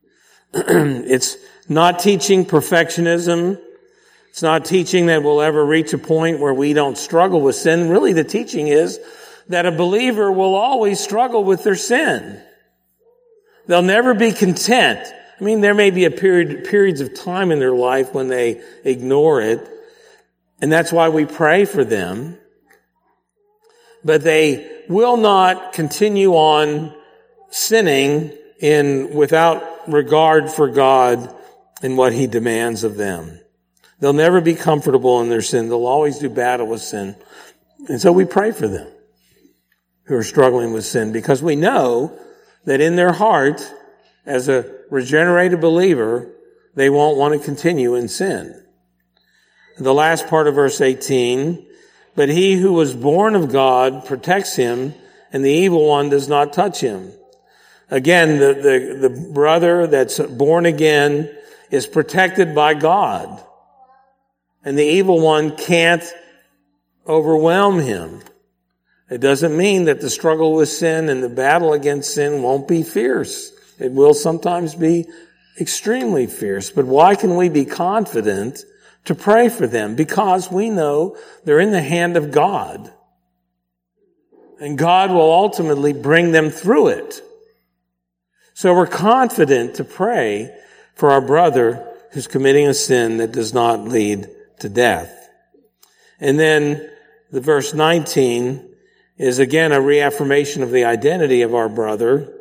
it's 0.55 1.37
not 1.69 2.01
teaching 2.01 2.45
perfectionism. 2.45 3.61
It's 4.33 4.41
not 4.41 4.65
teaching 4.65 5.07
that 5.07 5.23
we'll 5.23 5.43
ever 5.43 5.63
reach 5.63 5.93
a 5.93 5.99
point 5.99 6.41
where 6.41 6.55
we 6.55 6.73
don't 6.73 6.97
struggle 6.97 7.43
with 7.43 7.55
sin. 7.55 7.91
Really, 7.91 8.15
the 8.15 8.25
teaching 8.25 8.67
is 8.67 8.99
that 9.49 9.67
a 9.67 9.71
believer 9.71 10.33
will 10.33 10.55
always 10.55 11.01
struggle 11.01 11.45
with 11.45 11.65
their 11.65 11.77
sin. 11.77 12.43
They'll 13.67 13.83
never 13.83 14.15
be 14.15 14.33
content. 14.33 15.07
I 15.39 15.45
mean, 15.45 15.61
there 15.61 15.75
may 15.75 15.91
be 15.91 16.07
a 16.07 16.11
period, 16.11 16.65
periods 16.65 17.03
of 17.03 17.13
time 17.13 17.51
in 17.51 17.59
their 17.59 17.75
life 17.75 18.15
when 18.15 18.29
they 18.29 18.63
ignore 18.85 19.43
it, 19.43 19.69
and 20.63 20.73
that's 20.73 20.91
why 20.91 21.11
we 21.11 21.27
pray 21.27 21.67
for 21.67 21.85
them. 21.85 22.39
But 24.03 24.23
they 24.23 24.81
will 24.89 25.19
not 25.19 25.75
continue 25.75 26.33
on 26.33 26.95
sinning 27.51 28.33
in 28.61 29.13
without 29.13 29.93
regard 29.93 30.51
for 30.51 30.69
God 30.69 31.37
and 31.83 31.99
what 31.99 32.15
He 32.15 32.27
demands 32.27 32.83
of 32.83 32.97
them. 32.97 33.39
They'll 34.03 34.13
never 34.13 34.41
be 34.41 34.57
comfortable 34.57 35.21
in 35.21 35.29
their 35.29 35.43
sin. 35.43 35.69
They'll 35.69 35.87
always 35.87 36.19
do 36.19 36.29
battle 36.29 36.67
with 36.67 36.83
sin. 36.83 37.15
And 37.89 38.01
so 38.01 38.11
we 38.11 38.25
pray 38.25 38.51
for 38.51 38.67
them 38.67 38.89
who 40.07 40.17
are 40.17 40.25
struggling 40.25 40.73
with 40.73 40.85
sin 40.85 41.13
because 41.13 41.41
we 41.41 41.55
know 41.55 42.19
that 42.65 42.81
in 42.81 42.97
their 42.97 43.13
heart, 43.13 43.63
as 44.27 44.49
a 44.49 44.69
regenerated 44.91 45.61
believer, 45.61 46.35
they 46.75 46.91
won't 46.91 47.17
want 47.17 47.39
to 47.39 47.47
continue 47.47 47.95
in 47.95 48.09
sin. 48.09 48.61
The 49.79 49.95
last 49.95 50.27
part 50.27 50.49
of 50.49 50.57
verse 50.57 50.81
18, 50.81 51.65
but 52.17 52.29
he 52.29 52.55
who 52.55 52.73
was 52.73 52.97
born 52.97 53.37
of 53.37 53.53
God 53.53 54.05
protects 54.05 54.57
him 54.57 54.95
and 55.33 55.45
the 55.45 55.53
evil 55.53 55.87
one 55.87 56.09
does 56.09 56.29
not 56.29 56.53
touch 56.53 56.81
him. 56.81 57.13
Again, 57.89 58.41
the, 58.41 58.53
the, 58.53 59.09
the 59.09 59.31
brother 59.33 59.87
that's 59.87 60.19
born 60.19 60.67
again 60.67 61.33
is 61.71 61.87
protected 61.87 62.53
by 62.53 62.75
God 62.75 63.41
and 64.65 64.79
the 64.79 64.85
evil 64.85 65.21
one 65.21 65.57
can't 65.57 66.05
overwhelm 67.07 67.81
him. 67.81 68.23
It 69.11 69.21
doesn't 69.21 69.57
mean 69.57 69.85
that 69.85 70.01
the 70.01 70.09
struggle 70.09 70.55
with 70.55 70.69
sin 70.69 71.09
and 71.09 71.23
the 71.23 71.29
battle 71.29 71.73
against 71.73 72.15
sin 72.15 72.43
won't 72.43 72.67
be 72.67 72.83
fierce. 72.83 73.53
It 73.79 73.93
will 73.93 74.15
sometimes 74.15 74.75
be 74.75 75.07
extremely 75.61 76.27
fierce. 76.27 76.71
But 76.71 76.87
why 76.87 77.15
can 77.15 77.37
we 77.37 77.49
be 77.49 77.65
confident 77.65 78.65
to 79.05 79.15
pray 79.15 79.49
for 79.49 79.67
them? 79.67 79.97
Because 79.97 80.51
we 80.51 80.71
know 80.71 81.17
they're 81.45 81.61
in 81.61 81.73
the 81.73 81.83
hand 81.83 82.17
of 82.17 82.31
God. 82.31 82.91
And 84.61 84.79
God 84.79 85.11
will 85.11 85.33
ultimately 85.33 85.93
bring 85.93 86.33
them 86.33 86.49
through 86.49 86.89
it. 86.89 87.21
So 88.55 88.73
we're 88.75 88.87
confident 88.87 89.75
to 89.75 89.85
pray 89.85 90.57
for 90.95 91.11
our 91.11 91.21
brother 91.21 91.87
who's 92.13 92.27
committing 92.29 92.69
a 92.69 92.75
sin 92.75 93.17
that 93.17 93.33
does 93.33 93.53
not 93.53 93.81
lead 93.81 94.29
to 94.63 94.69
death. 94.69 95.29
And 96.19 96.39
then 96.39 96.91
the 97.31 97.41
verse 97.41 97.75
19, 97.75 98.73
is 99.23 99.39
again 99.39 99.71
a 99.71 99.81
reaffirmation 99.81 100.63
of 100.65 100.73
the 100.73 100.85
identity 100.85 101.43
of 101.43 101.55
our 101.55 101.69
brother. 101.69 102.33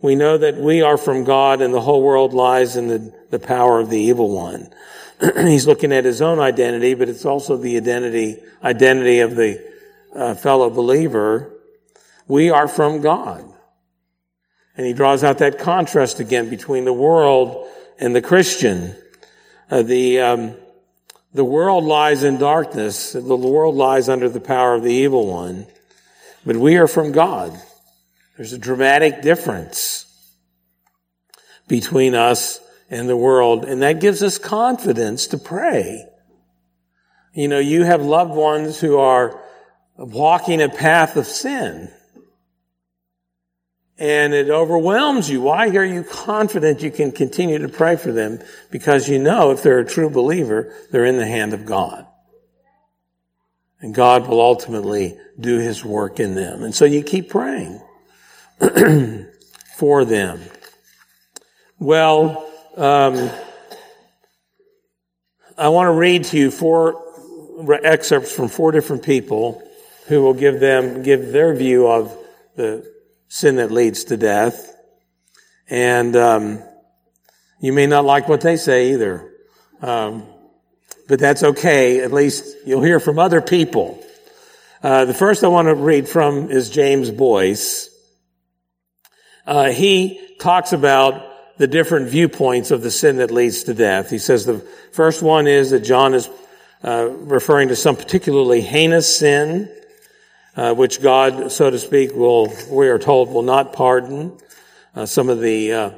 We 0.00 0.14
know 0.14 0.38
that 0.38 0.56
we 0.56 0.82
are 0.82 0.96
from 0.96 1.24
God 1.24 1.60
and 1.60 1.74
the 1.74 1.80
whole 1.80 2.02
world 2.02 2.32
lies 2.32 2.76
in 2.76 2.86
the, 2.86 3.12
the 3.30 3.40
power 3.40 3.80
of 3.80 3.90
the 3.90 3.98
evil 3.98 4.30
one. 4.30 4.72
He's 5.36 5.66
looking 5.66 5.92
at 5.92 6.04
his 6.04 6.22
own 6.22 6.38
identity, 6.38 6.94
but 6.94 7.08
it's 7.08 7.24
also 7.24 7.56
the 7.56 7.76
identity, 7.76 8.36
identity 8.62 9.18
of 9.18 9.34
the 9.34 9.68
uh, 10.14 10.34
fellow 10.34 10.70
believer. 10.70 11.52
We 12.28 12.50
are 12.50 12.68
from 12.68 13.00
God. 13.00 13.44
And 14.76 14.86
he 14.86 14.92
draws 14.92 15.24
out 15.24 15.38
that 15.38 15.58
contrast 15.58 16.20
again 16.20 16.48
between 16.48 16.84
the 16.84 16.92
world 16.92 17.68
and 17.98 18.14
the 18.14 18.22
Christian. 18.22 18.94
Uh, 19.68 19.82
the, 19.82 20.20
um, 20.20 20.56
the 21.32 21.44
world 21.44 21.84
lies 21.84 22.22
in 22.22 22.38
darkness. 22.38 23.12
The 23.12 23.36
world 23.36 23.74
lies 23.74 24.08
under 24.08 24.28
the 24.28 24.40
power 24.40 24.74
of 24.74 24.82
the 24.82 24.92
evil 24.92 25.26
one. 25.26 25.66
But 26.46 26.56
we 26.56 26.76
are 26.76 26.88
from 26.88 27.12
God. 27.12 27.58
There's 28.36 28.52
a 28.52 28.58
dramatic 28.58 29.20
difference 29.20 30.06
between 31.66 32.14
us 32.14 32.60
and 32.88 33.08
the 33.08 33.16
world. 33.16 33.64
And 33.64 33.82
that 33.82 34.00
gives 34.00 34.22
us 34.22 34.38
confidence 34.38 35.28
to 35.28 35.38
pray. 35.38 36.06
You 37.34 37.48
know, 37.48 37.58
you 37.58 37.84
have 37.84 38.02
loved 38.02 38.32
ones 38.32 38.80
who 38.80 38.98
are 38.98 39.42
walking 39.96 40.62
a 40.62 40.68
path 40.68 41.16
of 41.16 41.26
sin 41.26 41.90
and 43.98 44.32
it 44.32 44.48
overwhelms 44.48 45.28
you. 45.28 45.40
Why 45.40 45.68
are 45.68 45.84
you 45.84 46.04
confident 46.04 46.82
you 46.82 46.90
can 46.90 47.10
continue 47.10 47.58
to 47.58 47.68
pray 47.68 47.96
for 47.96 48.12
them? 48.12 48.40
Because 48.70 49.08
you 49.08 49.18
know 49.18 49.50
if 49.50 49.62
they're 49.62 49.80
a 49.80 49.84
true 49.84 50.08
believer, 50.08 50.72
they're 50.90 51.04
in 51.04 51.16
the 51.16 51.26
hand 51.26 51.52
of 51.52 51.66
God. 51.66 52.06
And 53.80 53.94
God 53.94 54.28
will 54.28 54.40
ultimately 54.40 55.18
do 55.38 55.58
his 55.58 55.84
work 55.84 56.20
in 56.20 56.34
them. 56.34 56.62
And 56.62 56.74
so 56.74 56.84
you 56.84 57.02
keep 57.02 57.28
praying 57.28 57.80
for 59.76 60.04
them. 60.04 60.40
Well, 61.78 62.48
um, 62.76 63.30
I 65.56 65.68
want 65.68 65.88
to 65.88 65.92
read 65.92 66.24
to 66.24 66.38
you 66.38 66.50
four 66.52 67.04
excerpts 67.82 68.32
from 68.32 68.48
four 68.48 68.70
different 68.70 69.02
people 69.02 69.62
who 70.06 70.22
will 70.22 70.34
give 70.34 70.60
them, 70.60 71.02
give 71.02 71.32
their 71.32 71.54
view 71.54 71.88
of 71.88 72.16
the 72.54 72.97
sin 73.28 73.56
that 73.56 73.70
leads 73.70 74.04
to 74.04 74.16
death. 74.16 74.74
And 75.68 76.16
um, 76.16 76.62
you 77.60 77.72
may 77.72 77.86
not 77.86 78.04
like 78.04 78.28
what 78.28 78.40
they 78.40 78.56
say 78.56 78.92
either. 78.92 79.32
Um, 79.80 80.26
but 81.06 81.18
that's 81.18 81.42
okay. 81.42 82.00
At 82.00 82.12
least 82.12 82.56
you'll 82.66 82.82
hear 82.82 83.00
from 83.00 83.18
other 83.18 83.40
people. 83.40 84.02
Uh, 84.82 85.04
the 85.04 85.14
first 85.14 85.42
I 85.44 85.48
want 85.48 85.66
to 85.68 85.74
read 85.74 86.08
from 86.08 86.50
is 86.50 86.70
James 86.70 87.10
Boice. 87.10 87.90
Uh, 89.46 89.70
he 89.70 90.36
talks 90.38 90.72
about 90.72 91.56
the 91.58 91.66
different 91.66 92.08
viewpoints 92.08 92.70
of 92.70 92.82
the 92.82 92.90
sin 92.90 93.16
that 93.16 93.30
leads 93.30 93.64
to 93.64 93.74
death. 93.74 94.10
He 94.10 94.18
says 94.18 94.46
the 94.46 94.60
first 94.92 95.22
one 95.22 95.46
is 95.46 95.70
that 95.70 95.80
John 95.80 96.14
is 96.14 96.30
uh, 96.84 97.08
referring 97.10 97.68
to 97.68 97.76
some 97.76 97.96
particularly 97.96 98.60
heinous 98.60 99.18
sin 99.18 99.74
uh, 100.58 100.74
which 100.74 101.00
God, 101.00 101.52
so 101.52 101.70
to 101.70 101.78
speak, 101.78 102.12
will, 102.16 102.52
we 102.68 102.88
are 102.88 102.98
told, 102.98 103.30
will 103.30 103.42
not 103.42 103.72
pardon. 103.72 104.36
Uh, 104.92 105.06
some 105.06 105.28
of 105.28 105.40
the, 105.40 105.72
uh, 105.72 105.90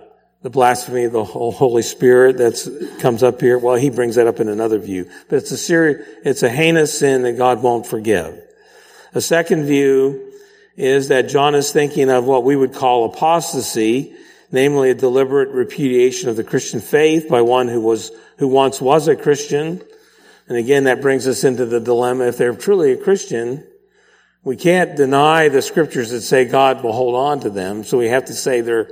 the 0.42 0.50
blasphemy 0.50 1.04
of 1.04 1.12
the 1.12 1.24
Holy 1.24 1.80
Spirit 1.80 2.36
that 2.36 2.98
comes 3.00 3.22
up 3.22 3.40
here. 3.40 3.56
Well, 3.56 3.76
he 3.76 3.88
brings 3.88 4.16
that 4.16 4.26
up 4.26 4.38
in 4.38 4.50
another 4.50 4.78
view. 4.78 5.08
But 5.30 5.36
it's 5.36 5.50
a 5.50 5.56
serious, 5.56 6.06
it's 6.26 6.42
a 6.42 6.50
heinous 6.50 6.98
sin 6.98 7.22
that 7.22 7.38
God 7.38 7.62
won't 7.62 7.86
forgive. 7.86 8.38
A 9.14 9.22
second 9.22 9.64
view 9.64 10.30
is 10.76 11.08
that 11.08 11.30
John 11.30 11.54
is 11.54 11.72
thinking 11.72 12.10
of 12.10 12.26
what 12.26 12.44
we 12.44 12.54
would 12.54 12.74
call 12.74 13.06
apostasy, 13.06 14.14
namely 14.52 14.90
a 14.90 14.94
deliberate 14.94 15.48
repudiation 15.48 16.28
of 16.28 16.36
the 16.36 16.44
Christian 16.44 16.80
faith 16.80 17.30
by 17.30 17.40
one 17.40 17.68
who 17.68 17.80
was, 17.80 18.12
who 18.36 18.48
once 18.48 18.78
was 18.78 19.08
a 19.08 19.16
Christian. 19.16 19.80
And 20.48 20.58
again, 20.58 20.84
that 20.84 21.00
brings 21.00 21.26
us 21.26 21.44
into 21.44 21.64
the 21.64 21.80
dilemma. 21.80 22.24
If 22.24 22.36
they're 22.36 22.54
truly 22.54 22.92
a 22.92 22.98
Christian, 22.98 23.64
we 24.42 24.56
can't 24.56 24.96
deny 24.96 25.48
the 25.48 25.60
scriptures 25.60 26.10
that 26.10 26.22
say 26.22 26.46
God 26.46 26.82
will 26.82 26.92
hold 26.92 27.14
on 27.14 27.40
to 27.40 27.50
them, 27.50 27.84
so 27.84 27.98
we 27.98 28.08
have 28.08 28.24
to 28.26 28.32
say 28.32 28.62
they're, 28.62 28.88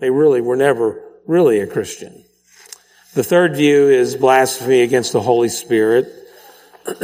they 0.00 0.10
really 0.10 0.40
were 0.40 0.56
never 0.56 1.02
really 1.26 1.60
a 1.60 1.66
Christian. 1.66 2.24
The 3.14 3.22
third 3.22 3.56
view 3.56 3.88
is 3.88 4.16
blasphemy 4.16 4.80
against 4.80 5.12
the 5.12 5.20
Holy 5.20 5.48
Spirit. 5.48 6.12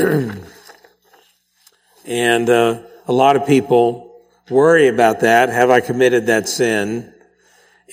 and 2.05 2.51
uh, 2.51 2.83
a 3.07 3.13
lot 3.13 3.37
of 3.37 3.47
people 3.47 4.23
worry 4.51 4.89
about 4.89 5.21
that. 5.21 5.49
Have 5.49 5.71
I 5.71 5.81
committed 5.81 6.27
that 6.27 6.49
sin? 6.49 7.13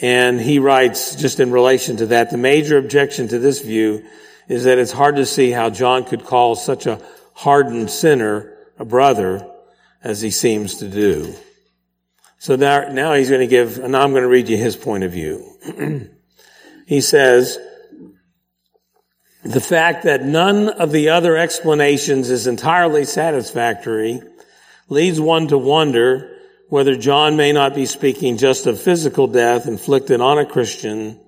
And 0.02 0.40
he 0.40 0.58
writes, 0.60 1.16
just 1.16 1.40
in 1.40 1.52
relation 1.52 1.98
to 1.98 2.08
that, 2.08 2.32
the 2.32 2.38
major 2.38 2.78
objection 2.78 3.28
to 3.28 3.40
this 3.40 3.62
view 3.62 4.04
is 4.48 4.64
that 4.64 4.80
it's 4.80 4.92
hard 4.92 5.18
to 5.18 5.26
see 5.26 5.52
how 5.52 5.70
John 5.70 6.06
could 6.06 6.26
call 6.26 6.56
such 6.56 6.88
a 6.88 7.00
hardened 7.34 7.92
sinner 7.92 8.58
a 8.80 8.86
brother 8.86 9.48
as 10.04 10.22
he 10.22 10.32
seems 10.32 10.76
to 10.76 10.88
do. 10.88 11.36
So 12.40 12.56
now, 12.56 12.90
now 12.90 13.14
he's 13.14 13.30
going 13.30 13.42
to 13.42 13.48
give, 13.48 13.78
and 13.78 13.92
now 13.92 14.02
I'm 14.02 14.12
going 14.12 14.24
to 14.24 14.30
read 14.30 14.50
you 14.50 14.58
his 14.58 14.76
point 14.76 15.04
of 15.04 15.12
view. 15.12 16.10
he 16.88 17.02
says, 17.02 17.60
the 19.44 19.62
fact 19.62 20.04
that 20.04 20.24
none 20.24 20.70
of 20.70 20.92
the 20.92 21.10
other 21.10 21.36
explanations 21.36 22.30
is 22.30 22.48
entirely 22.48 23.06
satisfactory 23.06 24.22
leads 24.90 25.20
one 25.20 25.48
to 25.48 25.58
wonder 25.58 26.38
whether 26.70 26.96
John 26.96 27.38
may 27.38 27.52
not 27.52 27.76
be 27.76 27.86
speaking 27.86 28.38
just 28.38 28.66
of 28.66 28.82
physical 28.82 29.28
death 29.28 29.68
inflicted 29.68 30.22
on 30.22 30.38
a 30.38 30.46
Christian 30.46 31.20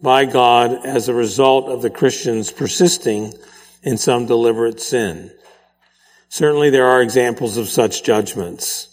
by 0.00 0.24
God 0.24 0.84
as 0.84 1.08
a 1.08 1.14
result 1.14 1.68
of 1.68 1.82
the 1.82 1.90
Christian's 1.90 2.52
persisting 2.52 3.32
in 3.82 3.96
some 3.96 4.26
deliberate 4.26 4.80
sin. 4.80 5.30
Certainly 6.34 6.70
there 6.70 6.88
are 6.88 7.00
examples 7.00 7.56
of 7.58 7.68
such 7.68 8.02
judgments. 8.02 8.88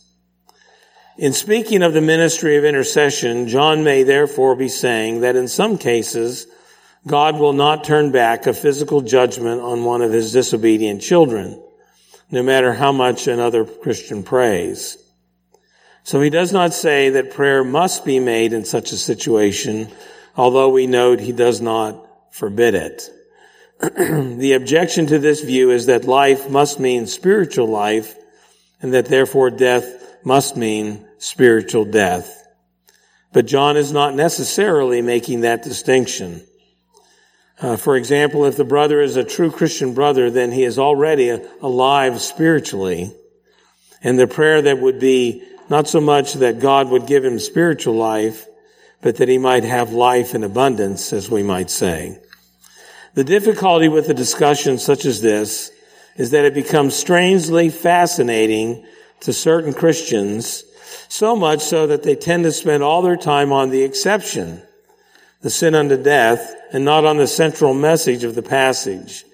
In 1.18 1.34
speaking 1.34 1.82
of 1.82 1.92
the 1.92 2.00
ministry 2.00 2.56
of 2.56 2.64
intercession, 2.64 3.48
John 3.48 3.84
may 3.84 4.04
therefore 4.04 4.56
be 4.56 4.68
saying 4.68 5.22
that 5.22 5.36
in 5.36 5.48
some 5.48 5.80
cases, 5.80 6.46
God 7.08 7.40
will 7.40 7.54
not 7.54 7.84
turn 7.84 8.12
back 8.12 8.46
a 8.46 8.54
physical 8.54 9.02
judgment 9.02 9.60
on 9.60 9.86
one 9.86 10.04
of 10.04 10.12
his 10.12 10.32
disobedient 10.32 11.02
children, 11.02 11.60
no 12.30 12.44
matter 12.44 12.74
how 12.74 12.92
much 12.92 13.26
another 13.26 13.66
Christian 13.66 14.22
prays. 14.22 15.00
So 16.04 16.22
he 16.22 16.30
does 16.30 16.54
not 16.54 16.76
say 16.76 17.10
that 17.10 17.34
prayer 17.34 17.64
must 17.64 18.06
be 18.06 18.20
made 18.20 18.54
in 18.54 18.66
such 18.66 18.92
a 18.92 18.98
situation, 18.98 19.90
although 20.36 20.70
we 20.70 20.86
note 20.86 21.20
he 21.20 21.32
does 21.32 21.60
not 21.60 22.08
forbid 22.30 22.76
it. 22.76 23.10
the 24.38 24.54
objection 24.54 25.08
to 25.08 25.18
this 25.18 25.42
view 25.42 25.72
is 25.72 25.88
that 25.88 26.06
life 26.06 26.50
must 26.50 26.80
mean 26.80 27.08
spiritual 27.08 27.68
life 27.68 28.16
and 28.80 28.94
that 28.94 29.08
therefore 29.08 29.50
death 29.50 29.86
must 30.24 30.56
mean 30.56 31.08
spiritual 31.18 31.86
death. 31.86 32.46
But 33.34 33.48
John 33.48 33.78
is 33.78 33.92
not 33.92 34.14
necessarily 34.14 35.02
making 35.02 35.42
that 35.42 35.64
distinction. 35.64 36.44
Uh, 37.60 37.76
for 37.76 37.96
example, 37.96 38.46
if 38.46 38.56
the 38.56 38.66
brother 38.66 39.02
is 39.02 39.16
a 39.16 39.24
true 39.24 39.50
Christian 39.50 39.96
brother, 39.96 40.30
then 40.30 40.52
he 40.52 40.64
is 40.64 40.78
already 40.78 41.32
alive 41.62 42.22
spiritually. 42.22 43.12
And 44.04 44.20
the 44.20 44.28
prayer 44.28 44.62
that 44.62 44.80
would 44.80 45.00
be 45.00 45.44
not 45.70 45.88
so 45.88 46.02
much 46.02 46.34
that 46.34 46.60
God 46.60 46.90
would 46.90 47.08
give 47.08 47.26
him 47.26 47.40
spiritual 47.40 47.96
life, 47.96 48.46
but 49.02 49.16
that 49.18 49.30
he 49.30 49.40
might 49.40 49.64
have 49.64 49.92
life 49.92 50.36
in 50.36 50.44
abundance, 50.44 51.14
as 51.14 51.32
we 51.32 51.42
might 51.42 51.72
say. 51.72 52.20
The 53.14 53.24
difficulty 53.26 53.90
with 53.90 54.10
a 54.10 54.14
discussion 54.14 54.78
such 54.78 55.04
as 55.06 55.22
this 55.22 55.72
is 56.16 56.32
that 56.32 56.46
it 56.46 56.54
becomes 56.54 56.96
strangely 56.96 57.70
fascinating 57.70 58.86
to 59.22 59.34
certain 59.34 59.74
Christians, 59.74 60.64
so 61.10 61.36
much 61.36 61.62
so 61.62 61.88
that 61.88 62.04
they 62.04 62.16
tend 62.16 62.44
to 62.46 62.52
spend 62.52 62.84
all 62.84 63.02
their 63.02 63.18
time 63.18 63.52
on 63.52 63.70
the 63.70 63.84
exception, 63.84 64.62
the 65.42 65.50
sin 65.50 65.76
unto 65.76 66.02
death, 66.02 66.56
and 66.72 66.86
not 66.86 67.04
on 67.04 67.18
the 67.18 67.28
central 67.28 67.74
message 67.74 68.24
of 68.24 68.36
the 68.36 68.42
passage. 68.42 69.26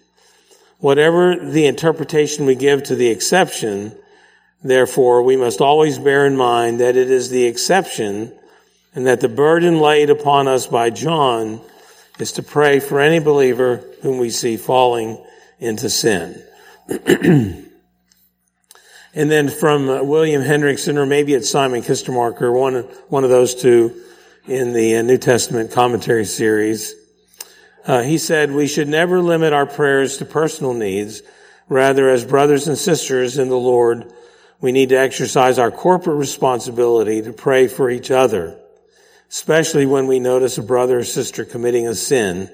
Whatever 0.79 1.35
the 1.35 1.67
interpretation 1.67 2.45
we 2.45 2.55
give 2.55 2.83
to 2.83 2.95
the 2.95 3.09
exception, 3.09 3.95
therefore, 4.63 5.21
we 5.21 5.37
must 5.37 5.61
always 5.61 5.99
bear 5.99 6.25
in 6.25 6.35
mind 6.35 6.79
that 6.79 6.95
it 6.95 7.11
is 7.11 7.29
the 7.29 7.45
exception 7.45 8.33
and 8.95 9.05
that 9.05 9.21
the 9.21 9.29
burden 9.29 9.79
laid 9.79 10.09
upon 10.09 10.47
us 10.47 10.65
by 10.65 10.89
John 10.89 11.61
is 12.19 12.34
to 12.34 12.43
pray 12.43 12.80
for 12.80 12.99
any 12.99 13.19
believer 13.19 13.84
whom 14.01 14.17
we 14.17 14.30
see 14.30 14.58
falling 14.58 15.23
into 15.60 15.89
sin. 15.89 16.43
and 16.88 17.65
then 19.13 19.49
from 19.49 19.89
uh, 19.89 20.03
William 20.03 20.41
Hendriksen, 20.41 20.97
or 20.97 21.06
maybe 21.06 21.34
it's 21.34 21.49
Simon 21.49 21.82
Kistemaker, 21.82 22.53
one, 22.53 22.84
one 23.10 23.23
of 23.23 23.30
those 23.30 23.56
two 23.56 24.01
in 24.47 24.73
the 24.73 24.97
uh, 24.97 25.01
New 25.01 25.17
Testament 25.17 25.71
commentary 25.71 26.25
series, 26.25 26.95
uh, 27.86 28.01
he 28.01 28.17
said, 28.17 28.51
we 28.51 28.67
should 28.67 28.88
never 28.88 29.21
limit 29.21 29.53
our 29.53 29.65
prayers 29.65 30.17
to 30.17 30.25
personal 30.25 30.73
needs. 30.73 31.21
Rather, 31.69 32.10
as 32.10 32.25
brothers 32.25 32.67
and 32.67 32.77
sisters 32.77 33.38
in 33.38 33.49
the 33.49 33.58
Lord, 33.58 34.12
we 34.60 34.71
need 34.71 34.89
to 34.89 34.99
exercise 34.99 35.60
our 35.60 35.71
corporate 35.71 36.17
responsibility 36.17 37.21
to 37.21 37.32
pray 37.32 37.67
for 37.67 37.89
each 37.89 38.12
other, 38.12 38.60
especially 39.29 39.85
when 39.85 40.07
we 40.07 40.19
notice 40.19 40.57
a 40.57 40.63
brother 40.63 40.99
or 40.99 41.03
sister 41.03 41.45
committing 41.45 41.87
a 41.87 41.95
sin. 41.95 42.49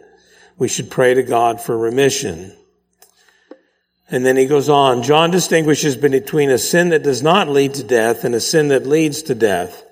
We 0.58 0.68
should 0.68 0.90
pray 0.90 1.14
to 1.14 1.24
God 1.24 1.62
for 1.62 1.78
remission. 1.78 2.56
And 4.10 4.26
then 4.26 4.38
he 4.38 4.46
goes 4.46 4.70
on, 4.70 5.04
John 5.04 5.32
distinguishes 5.32 5.96
between 5.96 6.50
a 6.50 6.58
sin 6.58 6.90
that 6.90 7.04
does 7.04 7.24
not 7.24 7.48
lead 7.48 7.76
to 7.76 7.84
death 7.84 8.24
and 8.24 8.36
a 8.36 8.40
sin 8.40 8.68
that 8.68 8.86
leads 8.86 9.24
to 9.24 9.36
death. 9.36 9.84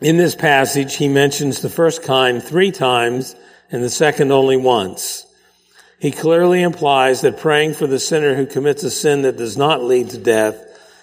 In 0.00 0.16
this 0.16 0.34
passage, 0.34 0.96
he 0.96 1.06
mentions 1.06 1.60
the 1.60 1.68
first 1.68 2.02
kind 2.02 2.42
three 2.42 2.72
times 2.72 3.36
and 3.70 3.84
the 3.84 3.90
second 3.90 4.32
only 4.32 4.56
once. 4.56 5.26
He 6.00 6.10
clearly 6.10 6.62
implies 6.62 7.20
that 7.20 7.38
praying 7.38 7.74
for 7.74 7.86
the 7.86 8.00
sinner 8.00 8.34
who 8.34 8.46
commits 8.46 8.82
a 8.82 8.90
sin 8.90 9.22
that 9.22 9.36
does 9.36 9.56
not 9.56 9.84
lead 9.84 10.10
to 10.10 10.18
death 10.18 10.60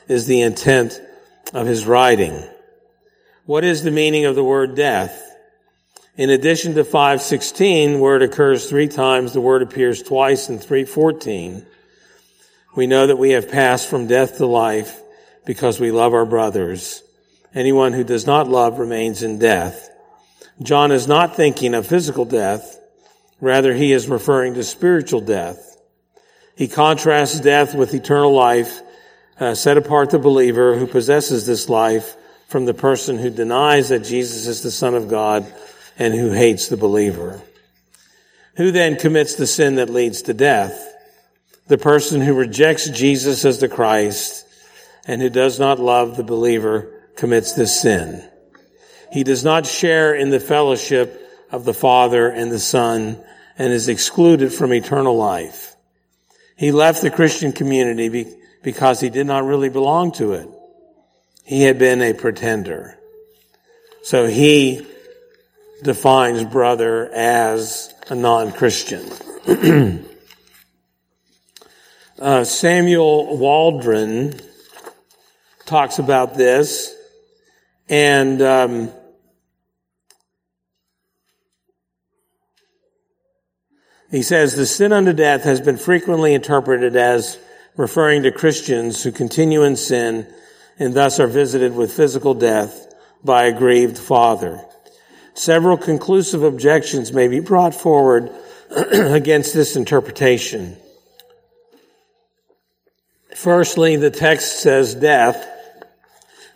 is 0.09 0.27
the 0.27 0.41
intent 0.41 0.99
of 1.53 1.67
his 1.67 1.85
writing. 1.85 2.43
What 3.49 3.63
is 3.63 3.81
the 3.81 3.89
meaning 3.89 4.25
of 4.25 4.35
the 4.35 4.43
word 4.43 4.75
death? 4.75 5.35
In 6.15 6.29
addition 6.29 6.75
to 6.75 6.83
516, 6.83 7.99
where 7.99 8.15
it 8.15 8.21
occurs 8.21 8.69
three 8.69 8.88
times, 8.88 9.33
the 9.33 9.41
word 9.41 9.63
appears 9.63 10.03
twice 10.03 10.49
in 10.49 10.59
314. 10.59 11.65
We 12.75 12.85
know 12.85 13.07
that 13.07 13.17
we 13.17 13.31
have 13.31 13.49
passed 13.49 13.89
from 13.89 14.05
death 14.05 14.38
to 14.38 14.45
life 14.45 15.01
because 15.47 15.79
we 15.79 15.89
love 15.89 16.13
our 16.13 16.27
brothers. 16.27 17.01
Anyone 17.55 17.93
who 17.93 18.03
does 18.03 18.27
not 18.27 18.47
love 18.47 18.77
remains 18.77 19.23
in 19.23 19.39
death. 19.39 19.89
John 20.62 20.91
is 20.91 21.07
not 21.07 21.35
thinking 21.35 21.73
of 21.73 21.88
physical 21.88 22.25
death. 22.25 22.79
Rather, 23.41 23.73
he 23.73 23.93
is 23.93 24.07
referring 24.07 24.53
to 24.53 24.63
spiritual 24.63 25.21
death. 25.21 25.75
He 26.55 26.67
contrasts 26.67 27.39
death 27.39 27.73
with 27.73 27.95
eternal 27.95 28.31
life, 28.31 28.79
uh, 29.39 29.55
set 29.55 29.75
apart 29.75 30.12
the 30.12 30.19
believer 30.19 30.77
who 30.77 30.85
possesses 30.85 31.47
this 31.47 31.67
life 31.67 32.15
from 32.49 32.65
the 32.65 32.73
person 32.73 33.19
who 33.19 33.29
denies 33.29 33.89
that 33.89 34.03
Jesus 34.03 34.47
is 34.47 34.63
the 34.63 34.71
Son 34.71 34.95
of 34.95 35.07
God 35.07 35.45
and 35.99 36.15
who 36.15 36.31
hates 36.31 36.67
the 36.67 36.77
believer. 36.77 37.41
Who 38.55 38.71
then 38.71 38.97
commits 38.97 39.35
the 39.35 39.45
sin 39.45 39.75
that 39.75 39.91
leads 39.91 40.23
to 40.23 40.33
death? 40.33 40.85
The 41.67 41.77
person 41.77 42.21
who 42.21 42.33
rejects 42.33 42.89
Jesus 42.89 43.45
as 43.45 43.59
the 43.59 43.69
Christ 43.69 44.47
and 45.05 45.21
who 45.21 45.29
does 45.29 45.59
not 45.59 45.79
love 45.79 46.17
the 46.17 46.23
believer 46.23 46.91
commits 47.15 47.53
this 47.53 47.79
sin. 47.79 48.27
He 49.12 49.23
does 49.23 49.43
not 49.43 49.67
share 49.67 50.15
in 50.15 50.31
the 50.31 50.39
fellowship 50.39 51.21
of 51.51 51.65
the 51.65 51.73
Father 51.73 52.29
and 52.29 52.51
the 52.51 52.59
Son 52.59 53.23
and 53.59 53.71
is 53.71 53.88
excluded 53.88 54.51
from 54.51 54.73
eternal 54.73 55.15
life. 55.15 55.75
He 56.57 56.71
left 56.71 57.03
the 57.03 57.12
Christian 57.12 57.51
community 57.51 58.25
because 58.63 58.99
he 58.99 59.12
did 59.12 59.27
not 59.27 59.45
really 59.45 59.69
belong 59.69 60.13
to 60.13 60.33
it. 60.33 60.49
He 61.49 61.63
had 61.63 61.79
been 61.79 62.03
a 62.03 62.13
pretender. 62.13 62.95
So 64.03 64.27
he 64.27 64.85
defines 65.81 66.43
brother 66.43 67.09
as 67.12 67.91
a 68.07 68.13
non-Christian. 68.13 69.03
uh, 72.19 72.43
Samuel 72.43 73.35
Waldron 73.35 74.39
talks 75.65 75.97
about 75.97 76.35
this, 76.35 76.93
and 77.89 78.43
um, 78.43 78.91
he 84.12 84.21
says 84.21 84.53
the 84.53 84.67
sin 84.67 84.93
unto 84.93 85.13
death 85.13 85.45
has 85.45 85.59
been 85.59 85.77
frequently 85.77 86.35
interpreted 86.35 86.95
as 86.95 87.39
referring 87.75 88.21
to 88.21 88.31
Christians 88.31 89.01
who 89.01 89.12
continue 89.12 89.63
in 89.63 89.75
sin 89.75 90.31
and 90.79 90.93
thus 90.93 91.19
are 91.19 91.27
visited 91.27 91.75
with 91.75 91.91
physical 91.91 92.33
death 92.33 92.87
by 93.23 93.43
a 93.43 93.53
grieved 93.53 93.97
father. 93.97 94.65
Several 95.33 95.77
conclusive 95.77 96.41
objections 96.41 97.13
may 97.13 97.27
be 97.27 97.41
brought 97.41 97.75
forward 97.75 98.31
against 98.91 99.53
this 99.53 99.75
interpretation. 99.75 100.77
Firstly, 103.35 103.95
the 103.97 104.09
text 104.09 104.59
says 104.61 104.95
death, 104.95 105.47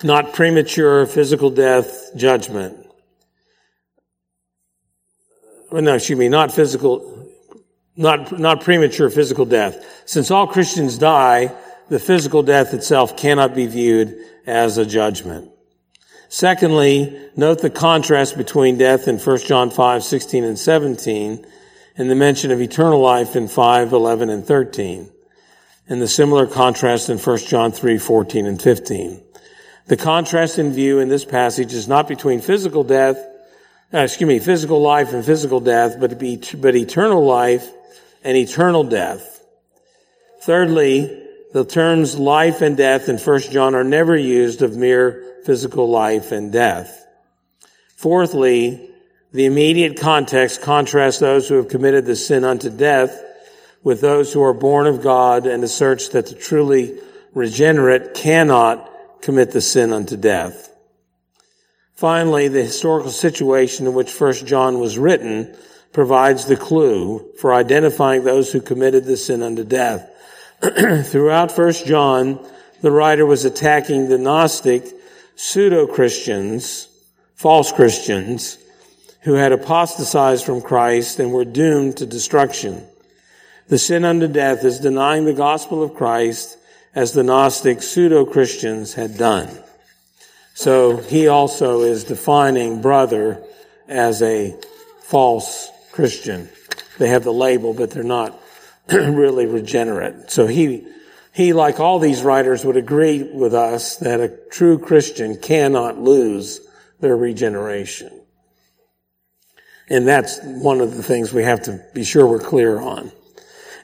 not 0.04 0.34
premature 0.34 1.06
physical 1.06 1.50
death 1.50 2.16
judgment. 2.16 2.78
Well, 5.72 5.82
no, 5.82 5.96
excuse 5.96 6.20
me, 6.20 6.30
not 6.30 6.52
physical, 6.52 7.30
not, 7.96 8.38
not 8.38 8.62
premature 8.62 9.10
physical 9.10 9.46
death. 9.46 10.04
Since 10.06 10.30
all 10.30 10.46
Christians 10.46 10.98
die, 10.98 11.56
the 11.90 12.00
physical 12.00 12.44
death 12.44 12.74
itself 12.74 13.18
cannot 13.18 13.56
be 13.56 13.68
viewed 13.68 14.18
as 14.46 14.78
a 14.78 14.86
judgment. 14.86 15.52
Secondly, 16.30 17.30
note 17.36 17.62
the 17.62 17.70
contrast 17.70 18.38
between 18.38 18.78
death 18.78 19.08
in 19.08 19.20
1 19.20 19.38
John 19.40 19.70
5, 19.70 20.04
16 20.04 20.44
and 20.44 20.58
17 20.58 21.46
and 21.96 22.10
the 22.10 22.16
mention 22.16 22.52
of 22.52 22.60
eternal 22.60 23.00
life 23.00 23.36
in 23.36 23.48
5, 23.48 23.94
11 23.94 24.30
and 24.30 24.46
13 24.46 25.12
and 25.88 26.02
the 26.02 26.08
similar 26.08 26.48
contrast 26.48 27.10
in 27.10 27.18
1 27.18 27.38
John 27.40 27.72
3, 27.72 27.98
14 27.98 28.46
and 28.46 28.62
15. 28.62 29.24
The 29.88 29.98
contrast 29.98 30.58
in 30.58 30.72
view 30.72 31.00
in 31.00 31.10
this 31.10 31.26
passage 31.26 31.74
is 31.74 31.88
not 31.88 32.08
between 32.08 32.40
physical 32.40 32.84
death, 32.84 33.18
uh, 33.94 34.00
excuse 34.00 34.28
me, 34.28 34.40
physical 34.40 34.82
life 34.82 35.14
and 35.14 35.26
physical 35.26 35.60
death, 35.60 36.00
but, 36.00 36.18
be, 36.18 36.42
but 36.58 36.76
eternal 36.76 37.26
life 37.26 37.70
and 38.24 38.38
eternal 38.38 38.84
death. 38.84 39.46
Thirdly, 40.42 41.23
the 41.54 41.64
terms 41.64 42.18
life 42.18 42.62
and 42.62 42.76
death 42.76 43.08
in 43.08 43.18
1 43.18 43.40
John 43.42 43.76
are 43.76 43.84
never 43.84 44.18
used 44.18 44.64
of 44.64 44.76
mere 44.76 45.24
physical 45.46 45.88
life 45.88 46.32
and 46.32 46.52
death. 46.52 47.06
Fourthly, 47.96 48.90
the 49.32 49.46
immediate 49.46 50.00
context 50.00 50.62
contrasts 50.62 51.20
those 51.20 51.48
who 51.48 51.56
have 51.56 51.70
committed 51.70 52.06
the 52.06 52.16
sin 52.16 52.44
unto 52.44 52.70
death 52.70 53.20
with 53.84 54.02
those 54.02 54.34
who 54.34 54.42
are 54.42 54.54
born 54.54 54.88
of 54.88 55.04
God 55.04 55.46
and 55.46 55.64
asserts 55.64 56.10
that 56.10 56.28
the 56.28 56.36
truly 56.36 57.00
regenerate 57.34 58.16
cannot 58.16 58.90
commit 59.22 59.52
the 59.52 59.62
sin 59.62 59.94
unto 59.94 60.18
death. 60.18 60.72
Finally, 61.94 62.48
the 62.48 62.64
historical 62.64 63.12
situation 63.12 63.86
in 63.86 63.94
which 63.94 64.12
First 64.12 64.46
John 64.48 64.80
was 64.80 64.98
written 64.98 65.56
provides 65.92 66.46
the 66.46 66.58
clue 66.58 67.32
for 67.38 67.54
identifying 67.54 68.24
those 68.24 68.52
who 68.52 68.60
committed 68.60 69.06
the 69.06 69.18
sin 69.18 69.44
unto 69.44 69.64
death. 69.64 70.10
Throughout 71.04 71.52
First 71.52 71.86
John, 71.86 72.40
the 72.82 72.92
writer 72.92 73.26
was 73.26 73.44
attacking 73.44 74.08
the 74.08 74.18
Gnostic 74.18 74.86
pseudo-Christians, 75.36 76.88
false 77.36 77.74
Christians, 77.74 78.58
who 79.24 79.34
had 79.34 79.52
apostatized 79.52 80.46
from 80.46 80.62
Christ 80.62 81.20
and 81.20 81.34
were 81.34 81.44
doomed 81.44 81.98
to 81.98 82.06
destruction. 82.06 82.82
The 83.68 83.78
sin 83.78 84.06
unto 84.06 84.30
death 84.30 84.64
is 84.64 84.80
denying 84.80 85.26
the 85.26 85.34
gospel 85.34 85.84
of 85.84 85.96
Christ 85.96 86.58
as 86.96 87.12
the 87.12 87.24
Gnostic 87.24 87.82
pseudo-Christians 87.82 88.94
had 88.94 89.18
done. 89.18 89.50
So 90.54 90.96
he 90.96 91.28
also 91.28 91.82
is 91.82 92.06
defining 92.06 92.82
brother 92.82 93.44
as 93.90 94.22
a 94.22 94.58
false 95.02 95.70
Christian. 95.92 96.48
They 97.00 97.10
have 97.10 97.26
the 97.26 97.34
label, 97.34 97.74
but 97.74 97.92
they're 97.92 98.04
not 98.04 98.40
really 98.92 99.46
regenerate. 99.46 100.30
So 100.32 100.48
he 100.48 100.88
he, 101.34 101.52
like 101.52 101.80
all 101.80 101.98
these 101.98 102.22
writers, 102.22 102.64
would 102.64 102.78
agree 102.78 103.24
with 103.24 103.56
us 103.56 103.98
that 103.98 104.20
a 104.20 104.38
true 104.52 104.78
Christian 104.78 105.36
cannot 105.36 105.98
lose 105.98 106.62
their 107.00 107.18
regeneration. 107.18 108.22
And 109.90 110.08
that's 110.08 110.40
one 110.44 110.80
of 110.80 110.96
the 110.96 111.02
things 111.02 111.34
we 111.34 111.44
have 111.44 111.64
to 111.64 111.84
be 111.96 112.04
sure 112.04 112.28
we're 112.28 112.40
clear 112.40 112.80
on. 112.80 113.12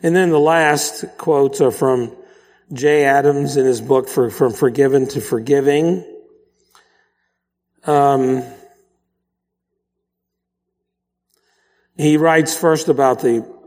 And 0.03 0.15
then 0.15 0.29
the 0.29 0.39
last 0.39 1.05
quotes 1.17 1.59
are 1.59 1.71
from 1.71 2.15
Jay 2.71 3.03
Adams 3.03 3.57
in 3.57 3.65
his 3.65 3.81
book 3.81 4.07
for, 4.07 4.29
From 4.29 4.53
Forgiven 4.53 5.07
to 5.09 5.19
Forgiving. 5.19 6.05
Um, 7.83 8.43
he 11.97 12.17
writes 12.17 12.55
first 12.55 12.89
about 12.89 13.21
the 13.21 13.58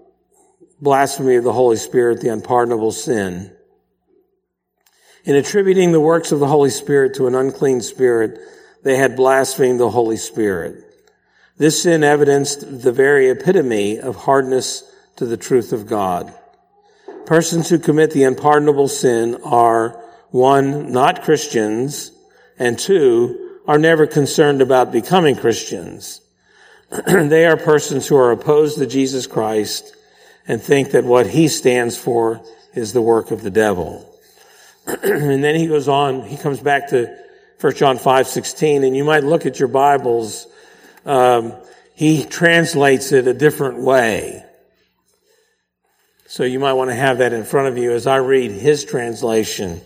blasphemy 0.83 1.37
of 1.37 1.45
the 1.45 1.53
Holy 1.53 1.77
Spirit, 1.77 2.21
the 2.21 2.29
unpardonable 2.29 2.91
sin. 2.91 3.53
In 5.25 5.37
attributing 5.37 5.93
the 5.93 6.01
works 6.01 6.33
of 6.33 6.41
the 6.41 6.49
Holy 6.49 6.71
Spirit 6.71 7.15
to 7.15 7.29
an 7.29 7.37
unclean 7.37 7.81
spirit, 7.81 8.41
they 8.83 8.97
had 8.97 9.15
blasphemed 9.15 9.79
the 9.79 9.91
Holy 9.91 10.17
Spirit. 10.17 10.85
This 11.57 11.85
sin 11.85 12.03
evidenced 12.03 12.83
the 12.83 12.91
very 12.91 13.31
epitome 13.31 14.01
of 14.01 14.17
hardness 14.17 14.83
to 15.17 15.25
the 15.25 15.37
truth 15.37 15.73
of 15.73 15.87
God. 15.87 16.35
Persons 17.27 17.69
who 17.69 17.79
commit 17.79 18.11
the 18.11 18.25
unpardonable 18.25 18.89
sin 18.89 19.39
are 19.45 20.03
one, 20.31 20.91
not 20.91 21.23
Christians, 21.23 22.11
and 22.59 22.77
two, 22.77 23.61
are 23.69 23.79
never 23.79 24.09
concerned 24.09 24.61
about 24.61 24.91
becoming 24.91 25.37
Christians. 25.37 26.21
they 27.07 27.47
are 27.47 27.57
persons 27.57 28.09
who 28.09 28.17
are 28.17 28.33
opposed 28.33 28.79
to 28.79 28.87
Jesus 28.87 29.29
Christ 29.29 29.95
and 30.47 30.61
think 30.61 30.93
that 30.93 31.05
what 31.05 31.27
he 31.27 31.49
stands 31.49 31.97
for 31.97 32.41
is 32.75 32.93
the 32.93 33.03
work 33.03 33.31
of 33.31 33.43
the 33.43 33.51
devil. 33.51 34.09
and 34.87 35.45
then 35.45 35.55
he 35.55 35.67
goes 35.67 35.89
on, 35.89 36.23
he 36.23 36.37
comes 36.37 36.61
back 36.61 36.89
to 36.89 37.17
1 37.61 37.75
John 37.75 37.99
5, 37.99 38.27
16, 38.27 38.85
and 38.85 38.97
you 38.97 39.05
might 39.05 39.23
look 39.23 39.47
at 39.47 39.59
your 39.59 39.69
Bibles. 39.69 40.47
Um, 41.07 41.53
he 41.95 42.25
translates 42.25 43.13
it 43.13 43.29
a 43.29 43.35
different 43.35 43.79
way. 43.79 44.45
So 46.27 46.45
you 46.45 46.59
might 46.59 46.73
want 46.73 46.91
to 46.91 46.97
have 46.97 47.19
that 47.19 47.33
in 47.33 47.45
front 47.45 47.69
of 47.69 47.79
you 47.79 47.93
as 47.93 48.07
I 48.07 48.17
read 48.17 48.51
his 48.51 48.85
translation. 48.85 49.81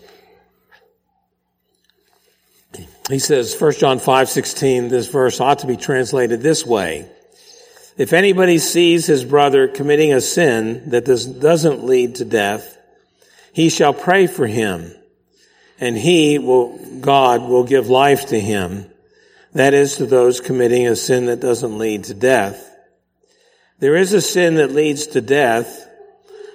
He 3.09 3.19
says, 3.19 3.55
1 3.59 3.73
John 3.73 3.99
5, 3.99 4.29
16, 4.29 4.87
this 4.87 5.09
verse 5.09 5.39
ought 5.39 5.59
to 5.59 5.67
be 5.67 5.77
translated 5.77 6.41
this 6.41 6.65
way. 6.65 7.09
If 7.97 8.13
anybody 8.13 8.59
sees 8.59 9.07
his 9.07 9.25
brother 9.25 9.67
committing 9.67 10.13
a 10.13 10.21
sin 10.21 10.91
that 10.91 11.05
doesn't 11.05 11.83
lead 11.83 12.15
to 12.15 12.25
death, 12.25 12.77
he 13.51 13.69
shall 13.69 13.93
pray 13.93 14.27
for 14.27 14.45
him, 14.45 14.93
and 15.79 15.97
he 15.97 16.37
will, 16.37 16.77
God 17.01 17.41
will 17.41 17.63
give 17.63 17.89
life 17.89 18.27
to 18.27 18.39
him. 18.39 18.85
That 19.53 19.73
is 19.73 19.95
to 19.95 20.05
those 20.05 20.39
committing 20.39 20.85
a 20.85 20.95
sin 20.95 21.25
that 21.25 21.39
doesn't 21.39 21.79
lead 21.79 22.03
to 22.05 22.13
death. 22.13 22.63
There 23.79 23.95
is 23.95 24.13
a 24.13 24.21
sin 24.21 24.55
that 24.55 24.71
leads 24.71 25.07
to 25.07 25.21
death. 25.21 25.89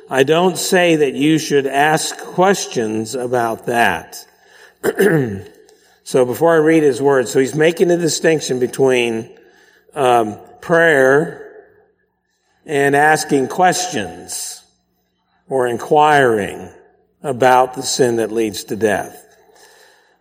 I 0.08 0.22
don't 0.22 0.56
say 0.56 0.94
that 0.96 1.14
you 1.14 1.38
should 1.38 1.66
ask 1.66 2.16
questions 2.18 3.16
about 3.16 3.66
that. 3.66 4.24
so 6.04 6.24
before 6.24 6.54
I 6.54 6.58
read 6.58 6.84
his 6.84 7.02
words, 7.02 7.32
so 7.32 7.40
he's 7.40 7.56
making 7.56 7.90
a 7.90 7.96
distinction 7.96 8.60
between 8.60 9.36
um, 9.94 10.38
prayer 10.60 11.66
and 12.64 12.94
asking 12.94 13.48
questions 13.48 14.62
or 15.48 15.66
inquiring 15.66 16.70
about 17.22 17.74
the 17.74 17.82
sin 17.82 18.16
that 18.16 18.32
leads 18.32 18.64
to 18.64 18.76
death. 18.76 19.18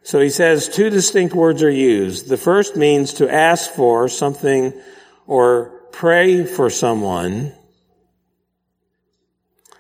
So 0.03 0.19
he 0.19 0.29
says 0.29 0.67
two 0.67 0.89
distinct 0.89 1.35
words 1.35 1.61
are 1.63 1.69
used. 1.69 2.27
The 2.27 2.37
first 2.37 2.75
means 2.75 3.13
to 3.15 3.31
ask 3.31 3.71
for 3.71 4.07
something 4.07 4.73
or 5.27 5.81
pray 5.91 6.45
for 6.45 6.69
someone. 6.69 7.53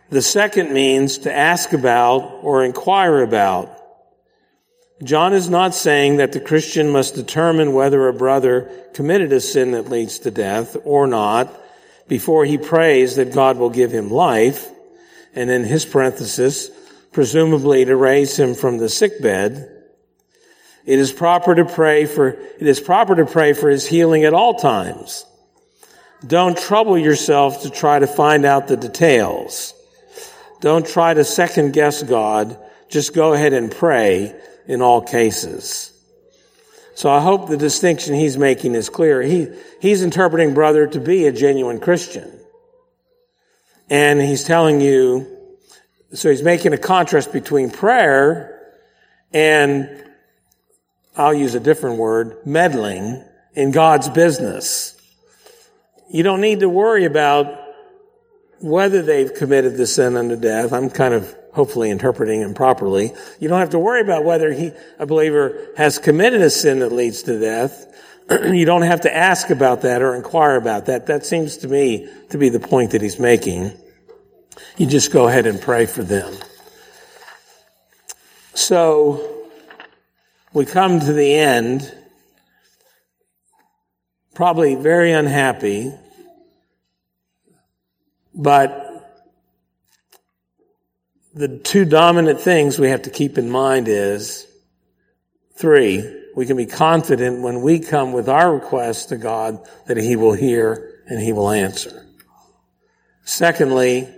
The 0.09 0.21
second 0.21 0.73
means 0.73 1.19
to 1.19 1.33
ask 1.33 1.73
about 1.73 2.39
or 2.43 2.63
inquire 2.63 3.23
about. 3.23 3.80
John 5.03 5.33
is 5.33 5.49
not 5.49 5.73
saying 5.73 6.17
that 6.17 6.31
the 6.31 6.39
Christian 6.39 6.89
must 6.89 7.15
determine 7.15 7.73
whether 7.73 8.07
a 8.07 8.13
brother 8.13 8.69
committed 8.93 9.33
a 9.33 9.39
sin 9.39 9.71
that 9.71 9.89
leads 9.89 10.19
to 10.19 10.31
death 10.31 10.77
or 10.83 11.07
not 11.07 11.51
before 12.07 12.45
he 12.45 12.57
prays 12.57 13.15
that 13.15 13.33
God 13.33 13.57
will 13.57 13.71
give 13.71 13.91
him 13.91 14.11
life. 14.11 14.67
And 15.33 15.49
in 15.49 15.63
his 15.63 15.85
parenthesis, 15.85 16.69
presumably 17.13 17.85
to 17.85 17.95
raise 17.95 18.37
him 18.37 18.53
from 18.53 18.77
the 18.77 18.89
sick 18.89 19.21
bed. 19.21 19.69
It 20.85 20.99
is 20.99 21.11
proper 21.11 21.55
to 21.55 21.65
pray 21.65 22.05
for, 22.05 22.29
it 22.29 22.67
is 22.67 22.79
proper 22.79 23.15
to 23.15 23.25
pray 23.25 23.53
for 23.53 23.69
his 23.69 23.87
healing 23.87 24.23
at 24.23 24.33
all 24.33 24.55
times. 24.55 25.25
Don't 26.25 26.57
trouble 26.57 26.97
yourself 26.97 27.63
to 27.63 27.69
try 27.69 27.97
to 27.97 28.07
find 28.07 28.45
out 28.45 28.67
the 28.67 28.77
details. 28.77 29.73
Don't 30.59 30.85
try 30.85 31.13
to 31.13 31.23
second 31.23 31.71
guess 31.71 32.03
God. 32.03 32.57
Just 32.89 33.15
go 33.15 33.33
ahead 33.33 33.53
and 33.53 33.71
pray 33.71 34.35
in 34.71 34.81
all 34.81 35.01
cases. 35.01 35.91
So 36.95 37.09
I 37.09 37.19
hope 37.19 37.49
the 37.49 37.57
distinction 37.57 38.15
he's 38.15 38.37
making 38.37 38.73
is 38.73 38.87
clear. 38.87 39.21
He, 39.21 39.49
he's 39.81 40.01
interpreting 40.01 40.53
brother 40.53 40.87
to 40.87 40.99
be 41.01 41.27
a 41.27 41.33
genuine 41.33 41.81
Christian. 41.81 42.31
And 43.89 44.21
he's 44.21 44.45
telling 44.45 44.79
you, 44.79 45.27
so 46.13 46.29
he's 46.29 46.41
making 46.41 46.71
a 46.71 46.77
contrast 46.77 47.33
between 47.33 47.69
prayer 47.69 48.47
and 49.33 50.05
I'll 51.17 51.33
use 51.33 51.53
a 51.53 51.59
different 51.59 51.97
word, 51.97 52.37
meddling 52.45 53.25
in 53.53 53.71
God's 53.71 54.07
business. 54.07 54.95
You 56.09 56.23
don't 56.23 56.39
need 56.39 56.61
to 56.61 56.69
worry 56.69 57.03
about 57.03 57.59
whether 58.61 59.01
they've 59.01 59.33
committed 59.33 59.75
the 59.75 59.85
sin 59.85 60.15
unto 60.15 60.37
death. 60.37 60.71
I'm 60.71 60.89
kind 60.89 61.13
of 61.13 61.35
hopefully 61.53 61.89
interpreting 61.89 62.41
him 62.41 62.53
properly. 62.53 63.13
You 63.39 63.47
don't 63.47 63.59
have 63.59 63.71
to 63.71 63.79
worry 63.79 64.01
about 64.01 64.23
whether 64.23 64.51
he, 64.51 64.71
a 64.99 65.05
believer 65.05 65.69
has 65.77 65.99
committed 65.99 66.41
a 66.41 66.49
sin 66.49 66.79
that 66.79 66.91
leads 66.91 67.23
to 67.23 67.39
death. 67.39 67.87
you 68.29 68.65
don't 68.65 68.83
have 68.83 69.01
to 69.01 69.15
ask 69.15 69.49
about 69.49 69.81
that 69.81 70.01
or 70.01 70.15
inquire 70.15 70.55
about 70.55 70.85
that. 70.85 71.07
That 71.07 71.25
seems 71.25 71.57
to 71.57 71.67
me 71.67 72.07
to 72.29 72.37
be 72.37 72.49
the 72.49 72.59
point 72.59 72.91
that 72.91 73.01
he's 73.01 73.19
making. 73.19 73.71
You 74.77 74.87
just 74.87 75.11
go 75.11 75.27
ahead 75.27 75.47
and 75.47 75.59
pray 75.61 75.85
for 75.85 76.03
them. 76.03 76.33
So, 78.53 79.47
we 80.53 80.65
come 80.65 80.99
to 80.99 81.13
the 81.13 81.33
end, 81.33 81.93
probably 84.35 84.75
very 84.75 85.13
unhappy, 85.13 85.93
but 88.33 88.90
the 91.33 91.57
two 91.59 91.85
dominant 91.85 92.41
things 92.41 92.77
we 92.77 92.89
have 92.89 93.03
to 93.03 93.09
keep 93.09 93.37
in 93.37 93.49
mind 93.49 93.87
is 93.87 94.47
three, 95.55 96.19
we 96.35 96.45
can 96.45 96.57
be 96.57 96.65
confident 96.65 97.41
when 97.41 97.61
we 97.61 97.79
come 97.79 98.11
with 98.11 98.27
our 98.27 98.53
request 98.53 99.09
to 99.09 99.17
God 99.17 99.65
that 99.87 99.97
He 99.97 100.15
will 100.15 100.33
hear 100.33 101.01
and 101.07 101.21
He 101.21 101.33
will 101.33 101.49
answer. 101.49 102.05
Secondly, 103.23 104.09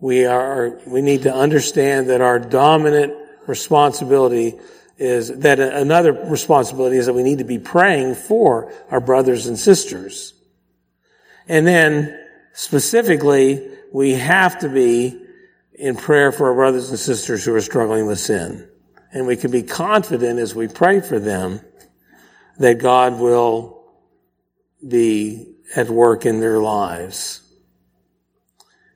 we 0.00 0.24
are, 0.24 0.80
we 0.86 1.02
need 1.02 1.22
to 1.22 1.34
understand 1.34 2.10
that 2.10 2.20
our 2.20 2.38
dominant 2.38 3.14
responsibility 3.46 4.58
is 4.98 5.36
that 5.38 5.58
another 5.58 6.12
responsibility 6.12 6.96
is 6.96 7.06
that 7.06 7.14
we 7.14 7.22
need 7.22 7.38
to 7.38 7.44
be 7.44 7.58
praying 7.58 8.14
for 8.14 8.72
our 8.90 9.00
brothers 9.00 9.46
and 9.46 9.58
sisters. 9.58 10.34
And 11.48 11.66
then 11.66 12.18
specifically, 12.52 13.68
we 13.92 14.12
have 14.12 14.60
to 14.60 14.68
be 14.68 15.21
in 15.74 15.96
prayer 15.96 16.32
for 16.32 16.48
our 16.48 16.54
brothers 16.54 16.90
and 16.90 16.98
sisters 16.98 17.44
who 17.44 17.54
are 17.54 17.60
struggling 17.60 18.06
with 18.06 18.18
sin. 18.18 18.68
And 19.12 19.26
we 19.26 19.36
can 19.36 19.50
be 19.50 19.62
confident 19.62 20.38
as 20.38 20.54
we 20.54 20.68
pray 20.68 21.00
for 21.00 21.18
them 21.18 21.60
that 22.58 22.78
God 22.78 23.18
will 23.18 23.84
be 24.86 25.54
at 25.74 25.88
work 25.88 26.26
in 26.26 26.40
their 26.40 26.58
lives. 26.58 27.40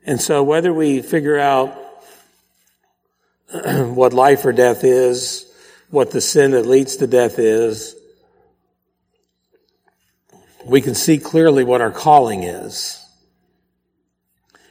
And 0.05 0.21
so 0.21 0.43
whether 0.43 0.73
we 0.73 1.03
figure 1.03 1.39
out 1.39 1.77
what 3.65 4.13
life 4.13 4.45
or 4.45 4.53
death 4.53 4.85
is, 4.85 5.51
what 5.91 6.11
the 6.11 6.21
sin 6.21 6.53
that 6.53 6.67
leads 6.67 6.97
to 6.97 7.07
death 7.07 7.39
is, 7.39 7.95
we 10.65 10.81
can 10.81 10.95
see 10.95 11.19
clearly 11.19 11.65
what 11.65 11.81
our 11.81 11.93
calling 11.93 12.43
is 12.43 13.06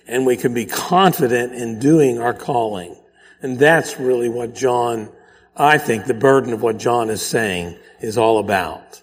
and 0.07 0.25
we 0.25 0.37
can 0.37 0.53
be 0.53 0.65
confident 0.65 1.53
in 1.53 1.79
doing 1.79 2.19
our 2.19 2.33
calling. 2.33 2.95
And 3.41 3.59
that's 3.59 3.99
really 3.99 4.29
what 4.29 4.55
John, 4.55 5.09
I 5.55 5.77
think 5.77 6.05
the 6.05 6.13
burden 6.13 6.53
of 6.53 6.61
what 6.61 6.77
John 6.77 7.09
is 7.09 7.21
saying 7.21 7.77
is 7.99 8.17
all 8.17 8.39
about. 8.39 9.01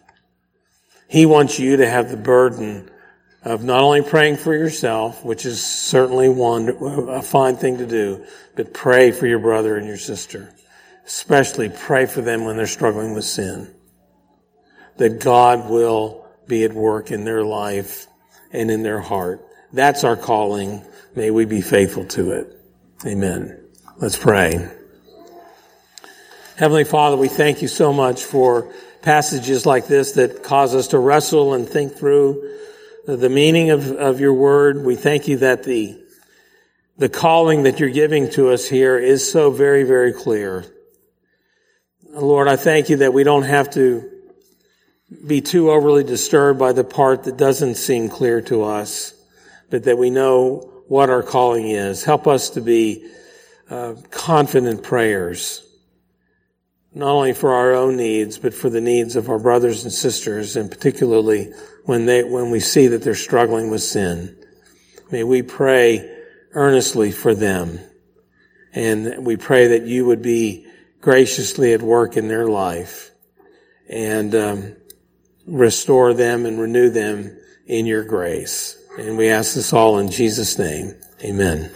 He 1.09 1.27
wants 1.27 1.59
you 1.59 1.77
to 1.77 1.89
have 1.89 2.11
the 2.11 2.17
burden 2.17 2.91
of 3.43 3.65
not 3.65 3.83
only 3.83 4.03
praying 4.03 4.37
for 4.37 4.55
yourself, 4.55 5.25
which 5.25 5.45
is 5.45 5.65
certainly 5.65 6.29
one, 6.29 6.69
a 7.09 7.23
fine 7.23 7.57
thing 7.57 7.79
to 7.79 7.87
do, 7.87 8.25
but 8.55 8.73
pray 8.73 9.11
for 9.11 9.27
your 9.27 9.41
brother 9.41 9.77
and 9.77 9.87
your 9.87 9.97
sister. 9.97 10.55
Especially 11.05 11.69
pray 11.69 12.07
for 12.07 12.21
them 12.21 12.45
when 12.45 12.57
they're 12.57 12.67
struggling 12.67 13.15
with 13.15 13.25
sin. 13.25 13.75
That 14.99 15.21
God 15.21 15.69
will 15.69 16.27
be 16.47 16.65
at 16.65 16.73
work 16.73 17.11
in 17.11 17.25
their 17.25 17.45
life 17.45 18.07
and 18.53 18.71
in 18.71 18.83
their 18.83 19.01
heart. 19.01 19.45
That's 19.73 20.05
our 20.05 20.17
calling. 20.17 20.85
May 21.15 21.31
we 21.31 21.45
be 21.45 21.61
faithful 21.61 22.05
to 22.07 22.33
it. 22.33 22.61
Amen. 23.07 23.59
Let's 23.99 24.17
pray. 24.17 24.69
Heavenly 26.57 26.85
Father, 26.85 27.17
we 27.17 27.29
thank 27.29 27.63
you 27.63 27.69
so 27.69 27.93
much 27.93 28.25
for 28.25 28.73
passages 29.01 29.67
like 29.67 29.87
this 29.87 30.13
that 30.13 30.43
cause 30.43 30.75
us 30.75 30.89
to 30.89 30.99
wrestle 30.99 31.55
and 31.55 31.69
think 31.69 31.95
through 31.95 32.57
the 33.07 33.29
meaning 33.29 33.71
of, 33.71 33.91
of 33.93 34.21
your 34.21 34.35
word. 34.35 34.85
We 34.85 34.95
thank 34.95 35.27
you 35.27 35.39
that 35.39 35.65
the, 35.65 36.01
the 36.99 37.09
calling 37.09 37.65
that 37.65 37.81
you're 37.81 37.91
giving 37.91 38.31
to 38.31 38.51
us 38.51 38.69
here 38.69 38.99
is 38.99 39.29
so 39.31 39.51
very, 39.51 39.83
very 39.83 40.13
clear. 40.13 40.65
Lord, 42.11 42.47
I 42.47 42.57
thank 42.57 42.91
you 42.91 42.99
that 42.99 43.13
we 43.13 43.25
don't 43.25 43.45
have 43.45 43.71
to 43.71 44.09
be 45.27 45.41
too 45.41 45.71
overly 45.71 46.05
disturbed 46.05 46.59
by 46.59 46.73
the 46.73 46.85
part 46.85 47.25
that 47.25 47.37
doesn't 47.37 47.75
seem 47.75 48.09
clear 48.09 48.41
to 48.43 48.63
us, 48.65 49.15
but 49.73 49.85
that 49.85 49.97
we 49.97 50.11
know 50.11 50.71
what 50.87 51.09
our 51.09 51.23
calling 51.23 51.67
is. 51.67 52.05
Help 52.05 52.27
us 52.27 52.51
to 52.51 52.61
be 52.61 53.11
uh, 53.71 53.95
confident 54.11 54.83
prayers, 54.83 55.67
not 56.95 57.09
only 57.09 57.33
for 57.33 57.55
our 57.55 57.73
own 57.73 57.97
needs, 57.97 58.37
but 58.37 58.53
for 58.53 58.69
the 58.69 58.83
needs 58.83 59.17
of 59.17 59.31
our 59.31 59.39
brothers 59.39 59.85
and 59.85 59.93
sisters, 59.93 60.57
and 60.57 60.71
particularly 60.71 61.51
when 61.87 62.05
they, 62.05 62.23
when 62.23 62.51
we 62.51 62.61
see 62.61 62.87
that 62.89 63.03
they're 63.03 63.15
struggling 63.15 63.71
with 63.71 63.83
sin. 63.83 64.37
May 65.11 65.25
we 65.25 65.41
pray 65.41 66.09
earnestly 66.53 67.11
for 67.11 67.35
them. 67.35 67.81
And 68.75 69.25
we 69.25 69.39
pray 69.39 69.69
that 69.69 69.87
you 69.87 70.05
would 70.05 70.21
be 70.21 70.67
graciously 71.01 71.73
at 71.73 71.81
work 71.81 72.19
in 72.19 72.29
their 72.29 72.47
life 72.47 73.11
and 73.89 74.35
um, 74.35 74.77
restore 75.47 76.13
them 76.13 76.45
and 76.45 76.61
renew 76.61 76.91
them 76.91 77.39
in 77.67 77.87
your 77.87 78.05
grace. 78.05 78.82
And 78.99 79.17
we 79.17 79.29
ask 79.29 79.55
this 79.55 79.73
all 79.73 79.99
in 79.99 80.11
Jesus' 80.11 80.59
name. 80.59 80.95
Amen. 81.25 81.71